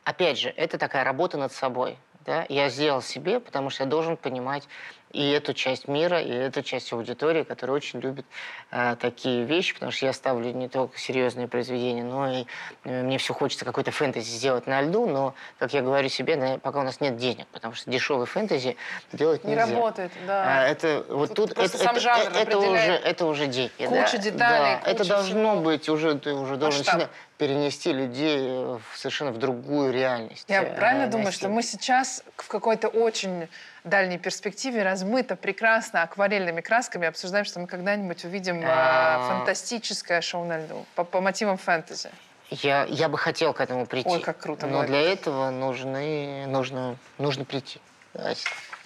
Опять 0.04 0.38
же, 0.38 0.48
это 0.48 0.78
такая 0.78 1.04
работа 1.04 1.36
над 1.36 1.52
собой. 1.52 1.98
Да? 2.24 2.46
Я 2.48 2.70
сделал 2.70 3.02
себе, 3.02 3.40
потому 3.40 3.70
что 3.70 3.84
я 3.84 3.90
должен 3.90 4.16
понимать 4.16 4.66
и 5.12 5.30
эту 5.30 5.54
часть 5.54 5.88
мира, 5.88 6.20
и 6.20 6.30
эту 6.30 6.62
часть 6.62 6.92
аудитории, 6.92 7.42
которая 7.42 7.76
очень 7.76 8.00
любит 8.00 8.26
э, 8.70 8.96
такие 9.00 9.44
вещи, 9.44 9.72
потому 9.74 9.90
что 9.92 10.06
я 10.06 10.12
ставлю 10.12 10.52
не 10.52 10.68
только 10.68 10.98
серьезные 10.98 11.48
произведения, 11.48 12.04
но 12.04 12.30
и 12.30 12.44
э, 12.84 13.02
мне 13.02 13.16
все 13.18 13.32
хочется 13.32 13.64
какой-то 13.64 13.90
фэнтези 13.90 14.28
сделать 14.28 14.66
на 14.66 14.82
льду, 14.82 15.06
но, 15.06 15.34
как 15.58 15.72
я 15.72 15.80
говорю 15.82 16.08
себе, 16.08 16.36
на- 16.36 16.58
пока 16.58 16.80
у 16.80 16.82
нас 16.82 17.00
нет 17.00 17.16
денег, 17.16 17.46
потому 17.52 17.74
что 17.74 17.90
дешевый 17.90 18.26
фэнтези 18.26 18.76
делать 19.12 19.44
Не 19.44 19.52
нельзя. 19.54 19.66
работает, 19.66 20.12
А, 20.24 20.26
да. 20.26 20.68
это 20.68 21.04
вот 21.08 21.34
Тут 21.34 21.54
тут, 21.54 21.58
это, 21.58 21.76
это- 21.82 22.00
жанр 22.00 22.32
это 22.36 22.58
уже 22.58 22.78
это 22.78 23.26
уже 23.26 23.46
деньги. 23.46 23.72
кучу 23.78 24.16
да, 24.16 24.18
деталей, 24.18 24.38
да. 24.38 24.80
это 24.90 24.98
кучу 24.98 25.08
должно 25.08 25.50
всего. 25.52 25.62
быть 25.62 25.88
уже 25.88 26.18
ты 26.18 26.34
уже 26.34 26.56
должен 26.56 26.80
Масштаб. 26.80 27.10
Перенести 27.38 27.92
людей 27.92 28.36
э, 28.40 28.78
в 28.92 28.98
совершенно 28.98 29.30
в 29.30 29.38
другую 29.38 29.92
реальность. 29.92 30.44
Я 30.48 30.64
э, 30.64 30.76
правильно 30.76 31.06
на 31.06 31.12
думаю, 31.12 31.32
что 31.32 31.48
мы 31.48 31.62
сейчас 31.62 32.22
в 32.36 32.48
какой-то 32.48 32.88
очень 32.88 33.48
дальней 33.84 34.18
перспективе 34.18 34.82
размыто 34.82 35.36
прекрасно 35.36 36.02
акварельными 36.02 36.60
красками 36.60 37.06
обсуждаем, 37.06 37.44
что 37.44 37.60
мы 37.60 37.68
когда-нибудь 37.68 38.24
увидим 38.24 38.60
а, 38.64 38.66
А. 38.66 39.28
фантастическое 39.28 40.20
шоу 40.20 40.44
на 40.44 40.58
льду 40.58 40.84
по, 40.96 41.04
по 41.04 41.20
мотивам 41.20 41.56
фэнтези. 41.56 42.10
Я, 42.50 42.84
я 42.86 43.08
бы 43.08 43.16
хотел 43.16 43.52
к 43.52 43.60
этому 43.60 43.86
прийти. 43.86 44.08
Ой, 44.08 44.20
как 44.20 44.38
круто 44.38 44.66
Но 44.66 44.84
для 44.84 45.00
этого 45.00 45.50
нужны, 45.50 46.44
нужно, 46.46 46.96
нужно 47.18 47.44
прийти. 47.44 47.80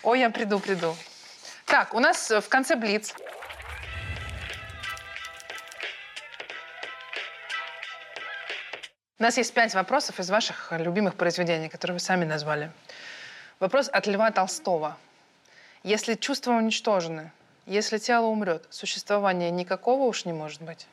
Ой, 0.03 0.21
я 0.21 0.31
приду, 0.31 0.59
приду. 0.59 0.95
Так, 1.65 1.95
у 1.95 2.01
нас 2.01 2.31
э, 2.31 2.41
в 2.41 2.49
конце 2.49 2.77
блиц. 2.77 3.15
У 9.23 9.25
нас 9.25 9.37
есть 9.37 9.55
пять 9.55 9.73
вопросов 9.73 10.19
из 10.19 10.29
ваших 10.31 10.73
любимых 10.73 11.15
произведений, 11.15 11.69
которые 11.69 11.95
вы 11.95 12.01
сами 12.01 12.25
назвали. 12.25 12.73
Вопрос 13.61 13.89
от 13.89 14.09
Льва 14.09 14.33
Толстого. 14.33 14.97
Если 15.85 16.15
чувства 16.15 16.55
уничтожены, 16.55 17.31
если 17.65 17.99
тело 17.99 18.27
умрет, 18.27 18.67
существования 18.71 19.53
никакого 19.53 20.09
уж 20.09 20.25
не 20.25 20.33
может 20.33 20.61
быть. 20.61 20.89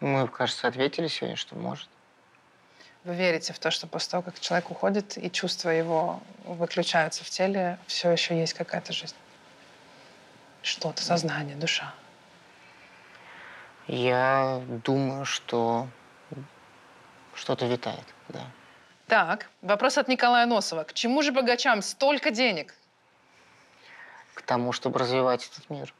Мы, 0.00 0.28
кажется, 0.28 0.68
ответили 0.68 1.08
сегодня, 1.08 1.36
что 1.36 1.56
может. 1.56 1.88
Вы 3.04 3.14
верите 3.14 3.54
в 3.54 3.58
то, 3.58 3.70
что 3.70 3.86
после 3.86 4.10
того, 4.10 4.22
как 4.24 4.38
человек 4.38 4.70
уходит, 4.70 5.16
и 5.16 5.30
чувства 5.30 5.70
его 5.70 6.20
выключаются 6.44 7.24
в 7.24 7.30
теле, 7.30 7.78
все 7.86 8.10
еще 8.10 8.38
есть 8.38 8.52
какая-то 8.52 8.92
жизнь? 8.92 9.16
Что-то, 10.60 11.02
сознание, 11.02 11.56
душа. 11.56 11.94
Я 13.86 14.62
думаю, 14.84 15.24
что 15.24 15.88
что-то 17.34 17.66
витает, 17.66 18.04
да. 18.28 18.46
Так, 19.06 19.50
вопрос 19.60 19.98
от 19.98 20.08
Николая 20.08 20.46
Носова. 20.46 20.84
К 20.84 20.94
чему 20.94 21.22
же 21.22 21.32
богачам 21.32 21.82
столько 21.82 22.30
денег? 22.30 22.74
К 24.34 24.42
тому, 24.42 24.72
чтобы 24.72 24.98
развивать 24.98 25.50
этот 25.52 25.68
мир. 25.68 25.92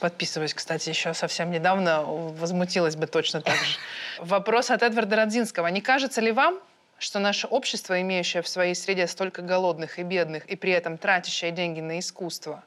Подписываюсь, 0.00 0.54
кстати, 0.54 0.88
еще 0.88 1.14
совсем 1.14 1.50
недавно 1.50 2.02
возмутилась 2.02 2.96
бы 2.96 3.06
точно 3.06 3.40
так 3.40 3.56
же. 3.56 3.78
Вопрос 4.18 4.70
от 4.70 4.82
Эдварда 4.82 5.16
Родзинского. 5.16 5.66
Не 5.68 5.80
кажется 5.80 6.20
ли 6.20 6.32
вам, 6.32 6.58
что 6.98 7.18
наше 7.18 7.46
общество, 7.46 8.00
имеющее 8.00 8.42
в 8.42 8.48
своей 8.48 8.74
среде 8.74 9.06
столько 9.06 9.42
голодных 9.42 9.98
и 9.98 10.02
бедных, 10.02 10.46
и 10.46 10.56
при 10.56 10.72
этом 10.72 10.98
тратящее 10.98 11.50
деньги 11.50 11.80
на 11.80 11.98
искусство, 11.98 12.62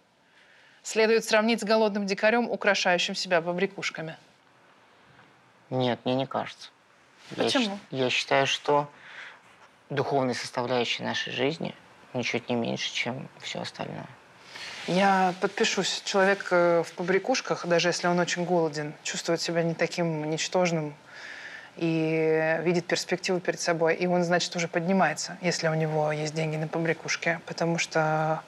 следует 0.84 1.26
сравнить 1.26 1.62
с 1.62 1.64
голодным 1.64 2.06
дикарем, 2.06 2.50
украшающим 2.50 3.16
себя 3.16 3.42
побрякушками? 3.42 4.18
Нет, 5.70 6.00
мне 6.06 6.16
не 6.16 6.28
кажется. 6.28 6.70
Я 7.36 7.46
Почему? 7.46 7.66
щ- 7.66 7.98
Я, 7.98 8.10
считаю, 8.10 8.46
что 8.46 8.88
духовной 9.90 10.36
составляющей 10.36 11.04
нашей 11.04 11.32
жизни 11.34 11.74
ничуть 12.14 12.50
не 12.50 12.56
меньше, 12.56 12.92
чем 12.94 13.28
все 13.42 13.62
остальное. 13.62 14.06
Я 14.88 15.34
подпишусь. 15.40 16.02
Человек 16.06 16.48
э, 16.52 16.84
в 16.86 16.92
побрякушках, 16.94 17.66
даже 17.66 17.88
если 17.90 18.08
он 18.08 18.20
очень 18.20 18.44
голоден, 18.44 18.94
чувствует 19.04 19.42
себя 19.42 19.64
не 19.64 19.74
таким 19.74 20.30
ничтожным, 20.30 20.94
и 21.78 22.60
видит 22.62 22.86
перспективу 22.86 23.40
перед 23.40 23.60
собой. 23.60 23.96
И 23.96 24.06
он, 24.06 24.24
значит, 24.24 24.56
уже 24.56 24.68
поднимается, 24.68 25.38
если 25.42 25.70
у 25.70 25.74
него 25.74 26.12
есть 26.12 26.36
деньги 26.36 26.58
на 26.58 26.68
побрякушке. 26.68 27.40
Потому 27.48 27.80
что 27.80 28.44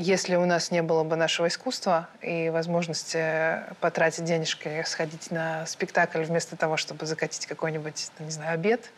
если 0.00 0.36
у 0.36 0.46
нас 0.46 0.70
не 0.70 0.82
было 0.82 1.04
бы 1.04 1.14
нашего 1.16 1.48
искусства 1.48 2.08
и 2.22 2.48
возможности 2.48 3.60
потратить 3.80 4.24
денежки, 4.24 4.82
сходить 4.86 5.30
на 5.30 5.66
спектакль 5.66 6.22
вместо 6.22 6.56
того, 6.56 6.78
чтобы 6.78 7.04
закатить 7.04 7.44
какой-нибудь, 7.46 8.10
не 8.18 8.30
знаю, 8.30 8.54
обед, 8.54 8.90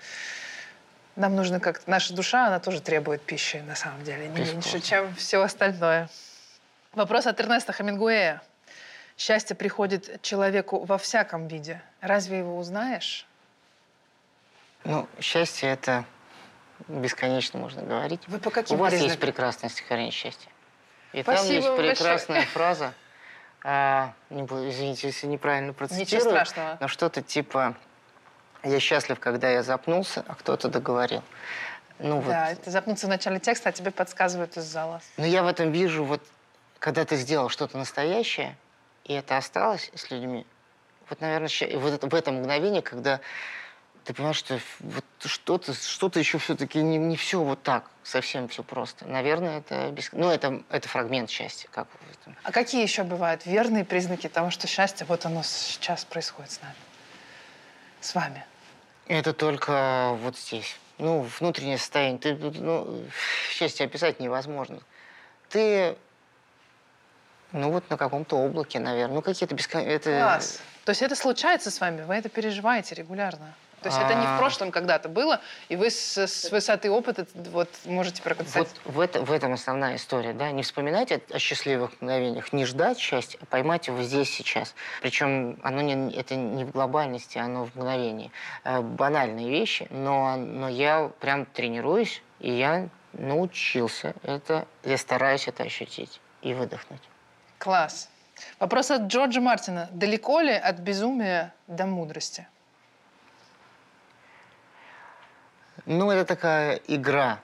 нам 1.17 1.35
нужно 1.35 1.59
как-то... 1.59 1.91
Наша 1.91 2.15
душа, 2.15 2.47
она 2.47 2.61
тоже 2.61 2.81
требует 2.81 3.21
пищи, 3.21 3.57
на 3.67 3.75
самом 3.75 4.05
деле, 4.05 4.29
не 4.29 4.41
меньше, 4.45 4.81
чем 4.81 5.13
все 5.17 5.43
остальное. 5.43 6.09
Вопрос 6.93 7.27
от 7.27 7.41
Эрнеста 7.41 7.73
Хамингуэя. 7.73 8.41
Счастье 9.19 9.57
приходит 9.57 10.23
человеку 10.23 10.85
во 10.85 10.99
всяком 10.99 11.49
виде. 11.49 11.83
Разве 12.01 12.39
его 12.39 12.57
узнаешь? 12.57 13.27
Ну, 14.85 15.09
счастье 15.21 15.69
это 15.69 16.05
бесконечно 16.87 17.59
можно 17.59 17.83
говорить. 17.83 18.21
Вы 18.29 18.39
по 18.39 18.51
каким 18.51 18.77
У 18.77 18.81
вас 18.81 18.91
признакам? 18.91 19.11
есть 19.11 19.21
прекрасное 19.21 19.69
стихотворение 19.69 20.13
счастья. 20.13 20.52
И 21.13 21.23
Спасибо 21.23 21.25
там 21.47 21.55
есть 21.55 21.69
вам 21.69 21.77
большое. 21.77 21.95
прекрасная 21.97 22.43
фраза. 22.47 22.93
а, 23.65 24.13
не 24.31 24.43
буду- 24.43 24.69
извините, 24.69 25.07
если 25.07 25.29
неправильно 25.29 25.73
процитирую. 25.73 26.37
Но 26.81 26.89
что-то 26.89 27.23
типа 27.23 27.77
«Я 28.65 28.81
счастлив, 28.81 29.21
когда 29.21 29.49
я 29.51 29.63
запнулся, 29.63 30.25
а 30.27 30.35
кто-то 30.35 30.69
договорил». 30.69 31.23
Ну, 32.01 32.17
вот. 32.17 32.27
Да, 32.27 32.51
это 32.51 32.71
запнуться 32.73 33.07
в 33.07 33.11
начале 33.11 33.39
текста, 33.39 33.69
а 33.69 33.73
тебе 33.73 33.93
подсказывают 33.93 34.57
из 34.57 34.65
зала. 34.65 35.01
Но 35.17 35.25
я 35.27 35.45
в 35.45 35.47
этом 35.47 35.71
вижу, 35.71 36.03
вот, 36.05 36.21
когда 36.81 37.05
ты 37.05 37.15
сделал 37.15 37.49
что-то 37.51 37.79
настоящее, 37.79 38.57
и 39.05 39.13
это 39.13 39.37
осталось 39.37 39.93
с 39.95 40.11
людьми, 40.11 40.45
вот, 41.09 41.21
наверное, 41.21 41.49
вот 41.79 41.93
это, 41.93 42.09
в 42.09 42.15
это 42.15 42.33
мгновение, 42.33 42.83
когда 42.83 43.21
ты 44.05 44.15
понимаешь, 44.15 44.37
что 44.37 44.59
вот 44.81 45.05
что-то 45.25 45.75
что 45.75 46.11
еще 46.15 46.39
все-таки 46.39 46.83
не, 46.83 46.99
не 46.99 47.17
все 47.17 47.43
вот 47.43 47.63
так, 47.63 47.91
совсем 48.03 48.49
все 48.49 48.63
просто. 48.63 49.07
Наверное, 49.07 49.59
это, 49.59 49.91
бес... 49.91 50.11
ну, 50.13 50.29
это, 50.31 50.63
это 50.71 50.89
фрагмент 50.89 51.31
счастья. 51.31 51.69
Как. 51.71 51.89
А 52.43 52.53
какие 52.53 52.83
еще 52.83 53.05
бывают 53.05 53.47
верные 53.47 53.85
признаки 53.85 54.29
того, 54.29 54.51
что 54.51 54.67
счастье, 54.67 55.07
вот 55.07 55.25
оно 55.27 55.43
сейчас 55.43 56.05
происходит 56.05 56.51
с 56.53 56.61
нами? 56.61 56.75
С 58.01 58.15
вами? 58.15 58.45
Это 59.07 59.33
только 59.33 60.13
вот 60.21 60.37
здесь. 60.37 60.77
Ну, 60.99 61.29
внутреннее 61.39 61.79
состояние. 61.79 62.19
Ты, 62.19 62.35
ну, 62.35 63.05
счастье 63.51 63.87
описать 63.87 64.21
невозможно. 64.21 64.81
Ты, 65.49 65.97
ну, 67.53 67.71
вот 67.71 67.89
на 67.91 67.97
каком-то 67.97 68.37
облаке, 68.37 68.81
наверное. 68.81 69.17
Ну, 69.17 69.23
какие-то 69.23 69.55
бескон... 69.55 69.83
Это... 69.83 70.19
Класс. 70.19 70.61
То 70.85 70.91
есть 70.91 71.03
это 71.03 71.15
случается 71.15 71.71
с 71.71 71.81
вами, 71.81 72.03
вы 72.03 72.15
это 72.15 72.29
переживаете 72.29 72.97
регулярно? 72.97 73.55
То 73.83 73.89
есть 73.89 74.01
это 74.01 74.15
не 74.15 74.27
в 74.27 74.31
А. 74.31 74.39
прошлом 74.39 74.71
когда-то 74.71 75.09
было, 75.09 75.41
и 75.69 75.77
вы 75.77 75.91
с, 75.91 76.17
с 76.17 76.51
высоты 76.51 76.91
опыта 76.91 77.27
вот 77.35 77.69
можете 77.85 78.23
проконстатировать. 78.23 78.81
Вот 78.85 78.95
в, 78.95 79.01
это, 79.01 79.23
в 79.23 79.33
этом 79.33 79.53
основная 79.53 79.97
история, 79.97 80.33
да, 80.33 80.51
не 80.51 80.63
вспоминать 80.63 81.13
о, 81.13 81.21
о 81.33 81.39
счастливых 81.39 82.01
мгновениях, 82.01 82.53
не 82.53 82.65
ждать 82.65 82.99
счастья, 82.99 83.39
а 83.43 83.47
поймать 83.47 83.89
его 83.89 84.03
здесь 84.03 84.31
сейчас. 84.31 84.75
Причем 85.01 85.59
оно 85.63 85.81
не, 85.81 86.13
это 86.15 86.35
не 86.35 86.65
в 86.65 86.71
глобальности, 86.71 87.39
оно 87.39 87.65
в 87.67 87.75
мгновении. 87.75 88.31
Э, 88.65 88.81
банальные 88.81 89.51
вещи, 89.51 89.87
но, 89.91 90.37
но 90.37 90.69
я 90.69 91.11
прям 91.21 91.47
тренируюсь, 91.47 92.23
и 92.41 92.53
я 92.53 92.89
научился 93.13 94.15
это, 94.23 94.67
я 94.85 94.97
стараюсь 94.97 95.49
это 95.49 95.65
ощутить 95.65 96.21
и 96.43 96.55
выдохнуть. 96.55 97.03
Класс. 97.59 98.09
Вопрос 98.59 98.91
от 98.91 99.03
Джорджа 99.03 99.41
Мартина. 99.41 99.89
Далеко 99.93 100.41
ли 100.41 100.53
от 100.53 100.79
безумия 100.79 101.55
до 101.67 101.87
мудрости? 101.87 102.47
Ну, 105.87 106.11
это 106.11 106.25
такая 106.25 106.81
игра, 106.87 107.41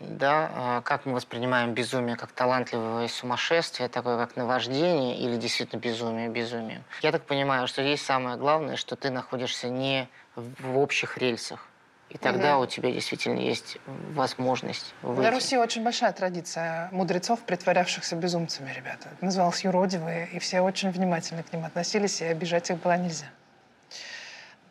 да, 0.00 0.50
а, 0.54 0.80
как 0.82 1.06
мы 1.06 1.14
воспринимаем 1.14 1.74
безумие, 1.74 2.16
как 2.16 2.32
талантливое 2.32 3.08
сумасшествие, 3.08 3.88
такое 3.88 4.16
как 4.16 4.36
наваждение 4.36 5.16
или 5.18 5.36
действительно 5.36 5.80
безумие 5.80 6.28
безумием. 6.28 6.82
Я 7.02 7.12
так 7.12 7.22
понимаю, 7.24 7.68
что 7.68 7.82
здесь 7.82 8.04
самое 8.04 8.36
главное, 8.36 8.76
что 8.76 8.96
ты 8.96 9.10
находишься 9.10 9.68
не 9.68 10.08
в 10.34 10.78
общих 10.78 11.18
рельсах, 11.18 11.68
и 12.10 12.18
тогда 12.18 12.54
Мгм. 12.54 12.62
у 12.62 12.66
тебя 12.66 12.90
действительно 12.90 13.38
есть 13.38 13.78
возможность 13.86 14.94
выйти. 15.02 15.28
На 15.28 15.30
Руси 15.30 15.56
очень 15.58 15.84
большая 15.84 16.12
традиция 16.12 16.88
мудрецов, 16.90 17.40
притворявшихся 17.40 18.16
безумцами, 18.16 18.72
ребята. 18.72 19.10
Это 19.12 19.24
называлось 19.24 19.62
юродивые, 19.62 20.28
и 20.32 20.38
все 20.38 20.60
очень 20.62 20.90
внимательно 20.90 21.42
к 21.42 21.52
ним 21.52 21.64
относились, 21.64 22.20
и 22.22 22.24
обижать 22.24 22.70
их 22.70 22.78
было 22.78 22.96
нельзя. 22.96 23.26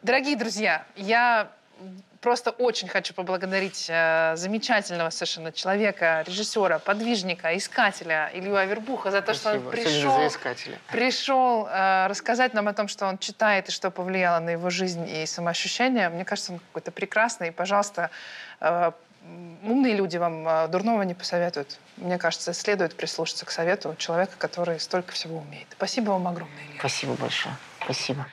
Дорогие 0.03 0.35
друзья, 0.35 0.85
я 0.95 1.51
просто 2.21 2.51
очень 2.51 2.87
хочу 2.87 3.13
поблагодарить 3.13 3.85
э, 3.89 4.35
замечательного 4.35 5.09
совершенно 5.09 5.51
человека, 5.51 6.23
режиссера, 6.27 6.79
подвижника, 6.79 7.55
искателя 7.55 8.29
Илью 8.33 8.55
Авербуха 8.57 9.11
за 9.11 9.21
то, 9.21 9.33
что 9.33 9.53
он 9.53 9.61
Спасибо. 9.61 9.71
Пришел 9.71 10.77
пришел 10.91 11.67
э, 11.67 12.07
рассказать 12.07 12.53
нам 12.53 12.67
о 12.67 12.73
том, 12.73 12.87
что 12.87 13.05
он 13.07 13.17
читает 13.17 13.69
и 13.69 13.71
что 13.71 13.91
повлияло 13.91 14.39
на 14.39 14.51
его 14.51 14.69
жизнь 14.69 15.07
и 15.09 15.25
самоощущение. 15.25 16.09
Мне 16.09 16.25
кажется, 16.25 16.53
он 16.53 16.59
какой-то 16.59 16.91
прекрасный. 16.91 17.49
И, 17.49 17.51
пожалуйста, 17.51 18.09
э, 18.59 18.91
умные 19.63 19.95
люди 19.95 20.17
вам 20.17 20.47
э, 20.47 20.67
дурного 20.67 21.03
не 21.03 21.13
посоветуют. 21.13 21.79
Мне 21.97 22.17
кажется, 22.17 22.53
следует 22.53 22.95
прислушаться 22.95 23.45
к 23.45 23.51
совету 23.51 23.95
человека, 23.97 24.33
который 24.37 24.79
столько 24.79 25.13
всего 25.13 25.39
умеет. 25.39 25.67
Спасибо 25.71 26.11
вам 26.11 26.27
огромное, 26.27 26.63
Илья. 26.65 26.79
Спасибо 26.79 27.13
большое. 27.13 27.55
Спасибо. 27.83 28.25